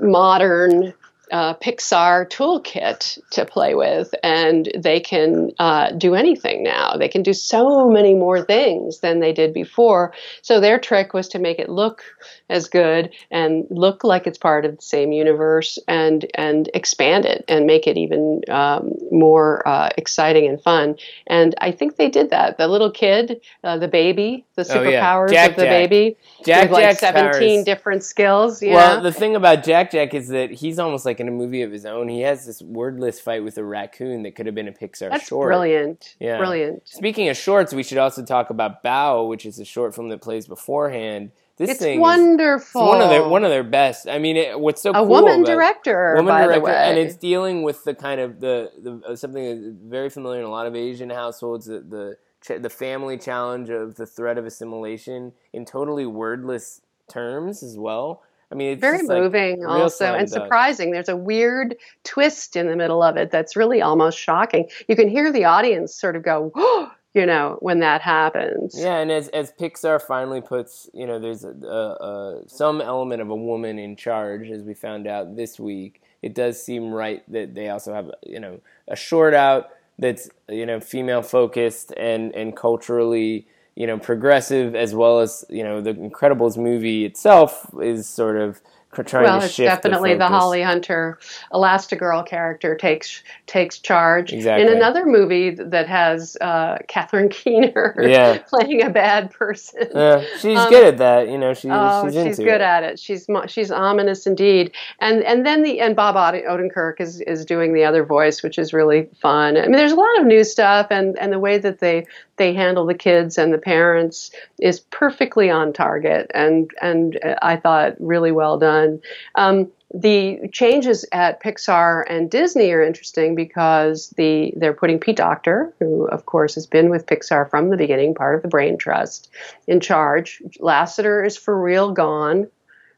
modern 0.00 0.94
uh, 1.34 1.54
Pixar 1.54 2.28
toolkit 2.30 3.18
to 3.32 3.44
play 3.44 3.74
with, 3.74 4.14
and 4.22 4.70
they 4.78 5.00
can 5.00 5.50
uh, 5.58 5.90
do 5.90 6.14
anything 6.14 6.62
now. 6.62 6.96
They 6.96 7.08
can 7.08 7.22
do 7.24 7.32
so 7.34 7.90
many 7.90 8.14
more 8.14 8.40
things 8.44 9.00
than 9.00 9.18
they 9.20 9.32
did 9.32 9.52
before. 9.52 10.14
So 10.42 10.60
their 10.60 10.78
trick 10.78 11.12
was 11.12 11.28
to 11.30 11.38
make 11.40 11.58
it 11.58 11.68
look 11.68 12.02
as 12.48 12.68
good 12.68 13.10
and 13.30 13.66
look 13.70 14.04
like 14.04 14.26
it's 14.28 14.38
part 14.38 14.64
of 14.64 14.76
the 14.76 14.82
same 14.82 15.10
universe, 15.12 15.78
and 15.88 16.24
and 16.34 16.70
expand 16.72 17.24
it 17.24 17.44
and 17.48 17.66
make 17.66 17.86
it 17.88 17.96
even 17.96 18.42
um, 18.48 18.92
more 19.10 19.66
uh, 19.66 19.88
exciting 19.98 20.46
and 20.46 20.62
fun. 20.62 20.94
And 21.26 21.54
I 21.60 21.72
think 21.72 21.96
they 21.96 22.10
did 22.10 22.30
that. 22.30 22.58
The 22.58 22.68
little 22.68 22.92
kid, 22.92 23.40
uh, 23.64 23.78
the 23.78 23.88
baby, 23.88 24.44
the 24.54 24.64
Oh, 24.70 24.82
yeah. 24.82 25.02
superpowers 25.02 25.30
Jack 25.30 25.50
of 25.50 25.56
the 25.56 25.62
Jack. 25.64 25.70
baby, 25.90 26.16
Jack 26.44 26.62
with 26.64 26.70
like 26.72 26.84
Jack's 26.84 27.00
seventeen 27.00 27.56
powers. 27.58 27.64
different 27.64 28.02
skills. 28.04 28.62
Yeah. 28.62 28.74
Well, 28.74 29.00
the 29.02 29.12
thing 29.12 29.34
about 29.36 29.64
Jack 29.64 29.90
Jack 29.90 30.14
is 30.14 30.28
that 30.28 30.50
he's 30.50 30.78
almost 30.78 31.04
like 31.04 31.20
a 31.28 31.32
movie 31.32 31.62
of 31.62 31.72
his 31.72 31.84
own. 31.86 32.08
He 32.08 32.20
has 32.22 32.46
this 32.46 32.60
wordless 32.62 33.20
fight 33.20 33.42
with 33.44 33.58
a 33.58 33.64
raccoon 33.64 34.22
that 34.24 34.34
could 34.34 34.46
have 34.46 34.54
been 34.54 34.68
a 34.68 34.72
Pixar 34.72 35.10
That's 35.10 35.26
short. 35.28 35.48
brilliant. 35.48 36.16
Yeah. 36.20 36.38
Brilliant. 36.38 36.86
Speaking 36.88 37.28
of 37.28 37.36
shorts, 37.36 37.72
we 37.72 37.82
should 37.82 37.98
also 37.98 38.24
talk 38.24 38.50
about 38.50 38.82
Bao, 38.82 39.28
which 39.28 39.46
is 39.46 39.58
a 39.58 39.64
short 39.64 39.94
film 39.94 40.08
that 40.10 40.20
plays 40.20 40.46
beforehand. 40.46 41.30
This 41.56 41.70
It's 41.70 41.78
thing 41.80 41.94
is- 41.98 42.00
wonderful. 42.00 42.82
it's 42.82 42.88
one 42.88 43.00
of 43.00 43.10
their 43.10 43.28
one 43.28 43.44
of 43.44 43.50
their 43.50 43.62
best. 43.62 44.08
I 44.08 44.18
mean, 44.18 44.36
it, 44.36 44.58
what's 44.58 44.82
so 44.82 44.90
a 44.90 44.94
cool 44.94 45.06
woman 45.06 45.44
director, 45.44 46.14
woman 46.16 46.26
by 46.34 46.42
director, 46.42 46.60
the 46.60 46.64
way. 46.66 46.74
and 46.74 46.98
it's 46.98 47.14
dealing 47.14 47.62
with 47.62 47.84
the 47.84 47.94
kind 47.94 48.20
of 48.20 48.40
the, 48.40 48.72
the 48.82 49.00
uh, 49.08 49.14
something 49.14 49.44
that's 49.44 49.76
very 49.84 50.10
familiar 50.10 50.40
in 50.40 50.46
a 50.46 50.50
lot 50.50 50.66
of 50.66 50.74
Asian 50.74 51.10
households, 51.10 51.66
the 51.66 51.78
the, 51.78 52.16
ch- 52.42 52.60
the 52.60 52.68
family 52.70 53.16
challenge 53.16 53.70
of 53.70 53.94
the 53.94 54.04
threat 54.04 54.36
of 54.36 54.46
assimilation 54.46 55.32
in 55.52 55.64
totally 55.64 56.04
wordless 56.06 56.80
terms 57.08 57.62
as 57.62 57.78
well. 57.78 58.22
I 58.50 58.54
mean, 58.54 58.72
it's 58.72 58.80
very 58.80 59.02
like, 59.02 59.18
moving 59.18 59.60
real 59.60 59.70
also 59.70 60.14
and 60.14 60.28
surprising. 60.28 60.92
There's 60.92 61.08
a 61.08 61.16
weird 61.16 61.76
twist 62.04 62.56
in 62.56 62.68
the 62.68 62.76
middle 62.76 63.02
of 63.02 63.16
it 63.16 63.30
that's 63.30 63.56
really 63.56 63.82
almost 63.82 64.18
shocking. 64.18 64.68
You 64.88 64.96
can 64.96 65.08
hear 65.08 65.32
the 65.32 65.44
audience 65.44 65.94
sort 65.94 66.16
of 66.16 66.22
go, 66.22 66.52
you 67.14 67.26
know, 67.26 67.56
when 67.60 67.80
that 67.80 68.00
happens. 68.00 68.74
Yeah, 68.78 68.98
and 68.98 69.10
as 69.10 69.28
as 69.28 69.52
Pixar 69.52 70.00
finally 70.00 70.40
puts, 70.40 70.88
you 70.92 71.06
know, 71.06 71.18
there's 71.18 71.44
a, 71.44 71.50
a, 71.50 72.04
a, 72.04 72.48
some 72.48 72.80
element 72.80 73.22
of 73.22 73.30
a 73.30 73.36
woman 73.36 73.78
in 73.78 73.96
charge, 73.96 74.50
as 74.50 74.62
we 74.62 74.74
found 74.74 75.06
out 75.06 75.36
this 75.36 75.58
week. 75.58 76.02
It 76.22 76.34
does 76.34 76.62
seem 76.62 76.90
right 76.90 77.22
that 77.30 77.54
they 77.54 77.68
also 77.68 77.92
have, 77.92 78.10
you 78.22 78.40
know, 78.40 78.60
a 78.88 78.96
short 78.96 79.34
out 79.34 79.68
that's 79.98 80.28
you 80.48 80.66
know 80.66 80.80
female 80.80 81.22
focused 81.22 81.92
and 81.96 82.34
and 82.34 82.56
culturally 82.56 83.46
you 83.76 83.86
know 83.86 83.98
progressive 83.98 84.74
as 84.74 84.94
well 84.94 85.20
as 85.20 85.44
you 85.48 85.62
know 85.64 85.80
the 85.80 85.94
Incredibles 85.94 86.56
movie 86.56 87.04
itself 87.04 87.66
is 87.82 88.08
sort 88.08 88.36
of 88.36 88.60
trying 89.06 89.24
well, 89.24 89.40
to 89.40 89.46
it's 89.46 89.54
shift 89.54 89.82
definitely 89.82 90.12
the, 90.14 90.20
focus. 90.20 90.38
Holly 90.38 90.62
Hunter 90.62 91.18
Elastigirl 91.52 92.26
character 92.28 92.76
takes 92.76 93.24
takes 93.46 93.78
charge 93.80 94.32
Exactly. 94.32 94.64
in 94.66 94.72
another 94.72 95.04
movie 95.04 95.50
that 95.50 95.88
has 95.88 96.36
uh, 96.40 96.78
Catherine 96.88 97.28
Keener 97.30 97.96
Yeah. 98.00 98.38
playing 98.48 98.82
a 98.84 98.90
bad 98.90 99.32
person. 99.32 99.88
Yeah, 99.92 100.24
she's 100.38 100.56
Um, 100.58 100.70
good 100.70 100.86
at 100.86 100.98
that. 100.98 101.28
You 101.28 101.38
know, 101.38 101.54
she, 101.54 101.68
Oh, 101.72 102.08
she's 102.08 102.22
she's, 102.24 102.38
good 102.38 102.46
it. 102.48 102.60
at 102.60 102.84
it. 102.84 102.98
She's 103.00 103.26
she's 103.48 103.70
ominous 103.72 104.28
indeed. 104.28 104.72
And 105.00 105.24
and 105.24 105.44
then 105.44 105.64
the 105.64 105.80
and 105.80 105.96
Bob 105.96 106.16
Od- 106.16 106.34
Odenkirk 106.44 107.00
is 107.00 107.20
is 107.22 107.44
doing 107.44 107.74
the 107.74 107.84
other 107.84 108.04
voice, 108.04 108.44
which 108.44 108.58
is 108.58 108.72
really 108.72 109.08
fun. 109.20 109.56
I 109.56 109.62
mean, 109.62 109.72
there's 109.72 109.90
a 109.92 109.96
lot 109.96 110.20
of 110.20 110.26
new 110.26 110.44
stuff, 110.44 110.86
and 110.90 111.18
and 111.18 111.32
the 111.32 111.40
way 111.40 111.58
that 111.58 111.80
they 111.80 112.06
they 112.36 112.52
handle 112.52 112.86
the 112.86 112.94
kids 112.94 113.38
and 113.38 113.52
the 113.52 113.58
parents 113.58 114.30
is 114.60 114.80
perfectly 114.80 115.50
on 115.50 115.72
target, 115.72 116.30
and 116.34 116.70
and 116.80 117.18
uh, 117.24 117.36
I 117.42 117.56
thought 117.56 117.94
really 118.00 118.32
well 118.32 118.58
done. 118.58 119.00
Um, 119.34 119.70
the 119.92 120.48
changes 120.52 121.06
at 121.12 121.40
Pixar 121.40 122.02
and 122.08 122.28
Disney 122.28 122.72
are 122.72 122.82
interesting 122.82 123.36
because 123.36 124.10
the 124.16 124.52
they're 124.56 124.72
putting 124.72 124.98
Pete 124.98 125.16
Docter, 125.16 125.72
who 125.78 126.06
of 126.08 126.26
course 126.26 126.56
has 126.56 126.66
been 126.66 126.90
with 126.90 127.06
Pixar 127.06 127.48
from 127.48 127.70
the 127.70 127.76
beginning, 127.76 128.14
part 128.14 128.34
of 128.34 128.42
the 128.42 128.48
Brain 128.48 128.76
Trust, 128.76 129.30
in 129.68 129.78
charge. 129.78 130.42
Lasseter 130.60 131.24
is 131.24 131.36
for 131.36 131.60
real 131.60 131.92
gone, 131.92 132.48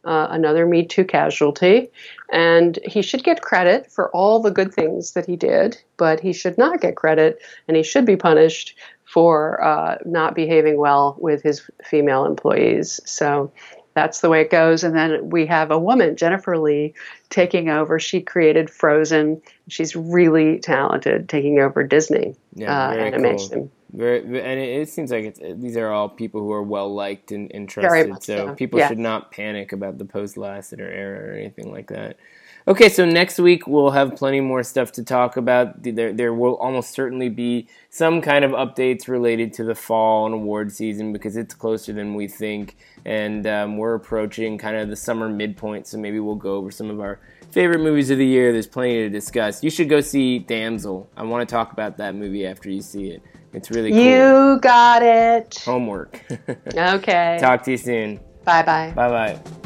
uh, 0.06 0.28
another 0.30 0.64
Me 0.64 0.86
Too 0.86 1.04
casualty, 1.04 1.90
and 2.32 2.78
he 2.82 3.02
should 3.02 3.24
get 3.24 3.42
credit 3.42 3.92
for 3.92 4.10
all 4.12 4.40
the 4.40 4.50
good 4.50 4.72
things 4.72 5.12
that 5.12 5.26
he 5.26 5.36
did, 5.36 5.76
but 5.98 6.20
he 6.20 6.32
should 6.32 6.56
not 6.56 6.80
get 6.80 6.96
credit, 6.96 7.40
and 7.68 7.76
he 7.76 7.82
should 7.82 8.06
be 8.06 8.16
punished 8.16 8.74
for 9.06 9.62
uh, 9.62 9.98
not 10.04 10.34
behaving 10.34 10.76
well 10.76 11.16
with 11.18 11.42
his 11.42 11.68
female 11.84 12.26
employees. 12.26 13.00
So 13.04 13.52
that's 13.94 14.20
the 14.20 14.28
way 14.28 14.42
it 14.42 14.50
goes. 14.50 14.84
And 14.84 14.94
then 14.94 15.30
we 15.30 15.46
have 15.46 15.70
a 15.70 15.78
woman, 15.78 16.16
Jennifer 16.16 16.58
Lee, 16.58 16.92
taking 17.30 17.70
over. 17.70 17.98
She 17.98 18.20
created 18.20 18.68
Frozen. 18.68 19.40
She's 19.68 19.96
really 19.96 20.58
talented, 20.58 21.30
taking 21.30 21.60
over 21.60 21.82
Disney 21.82 22.34
Yeah, 22.54 22.88
uh, 22.88 22.92
animation. 22.92 23.70
Very, 23.92 24.18
and 24.18 24.60
it, 24.60 24.82
it 24.82 24.88
seems 24.90 25.10
like 25.10 25.24
it's, 25.24 25.40
these 25.40 25.78
are 25.78 25.90
all 25.90 26.10
people 26.10 26.42
who 26.42 26.52
are 26.52 26.62
well 26.62 26.92
liked 26.92 27.32
and, 27.32 27.50
and 27.54 27.66
trusted. 27.66 28.22
So 28.22 28.48
so, 28.48 28.54
people 28.54 28.78
yeah. 28.78 28.88
should 28.88 28.98
not 28.98 29.30
panic 29.30 29.72
about 29.72 29.96
the 29.96 30.04
post 30.04 30.36
Lasseter 30.36 30.80
era 30.80 31.30
or 31.30 31.32
anything 31.32 31.72
like 31.72 31.86
that. 31.88 32.18
Okay, 32.68 32.88
so 32.88 33.04
next 33.04 33.38
week 33.38 33.68
we'll 33.68 33.92
have 33.92 34.16
plenty 34.16 34.40
more 34.40 34.64
stuff 34.64 34.90
to 34.92 35.04
talk 35.04 35.36
about. 35.36 35.84
There, 35.84 36.12
there 36.12 36.34
will 36.34 36.56
almost 36.56 36.90
certainly 36.90 37.28
be 37.28 37.68
some 37.90 38.20
kind 38.20 38.44
of 38.44 38.50
updates 38.50 39.06
related 39.06 39.52
to 39.54 39.64
the 39.64 39.76
fall 39.76 40.26
and 40.26 40.34
award 40.34 40.72
season 40.72 41.12
because 41.12 41.36
it's 41.36 41.54
closer 41.54 41.92
than 41.92 42.14
we 42.14 42.26
think, 42.26 42.76
and 43.04 43.46
um, 43.46 43.76
we're 43.76 43.94
approaching 43.94 44.58
kind 44.58 44.76
of 44.76 44.88
the 44.88 44.96
summer 44.96 45.28
midpoint. 45.28 45.86
So 45.86 45.96
maybe 45.96 46.18
we'll 46.18 46.34
go 46.34 46.56
over 46.56 46.72
some 46.72 46.90
of 46.90 46.98
our 46.98 47.20
favorite 47.52 47.82
movies 47.82 48.10
of 48.10 48.18
the 48.18 48.26
year. 48.26 48.50
There's 48.50 48.66
plenty 48.66 48.94
to 48.94 49.10
discuss. 49.10 49.62
You 49.62 49.70
should 49.70 49.88
go 49.88 50.00
see 50.00 50.40
Damsel. 50.40 51.08
I 51.16 51.22
want 51.22 51.48
to 51.48 51.52
talk 51.52 51.72
about 51.72 51.96
that 51.98 52.16
movie 52.16 52.46
after 52.46 52.68
you 52.68 52.82
see 52.82 53.10
it. 53.10 53.22
It's 53.52 53.70
really 53.70 53.92
cool. 53.92 54.00
You 54.00 54.58
got 54.60 55.02
it. 55.02 55.62
Homework. 55.64 56.20
Okay. 56.76 57.38
Talk 57.40 57.62
to 57.62 57.70
you 57.70 57.76
soon. 57.76 58.20
Bye 58.44 58.62
bye. 58.62 58.92
Bye 58.94 59.08
bye. 59.08 59.65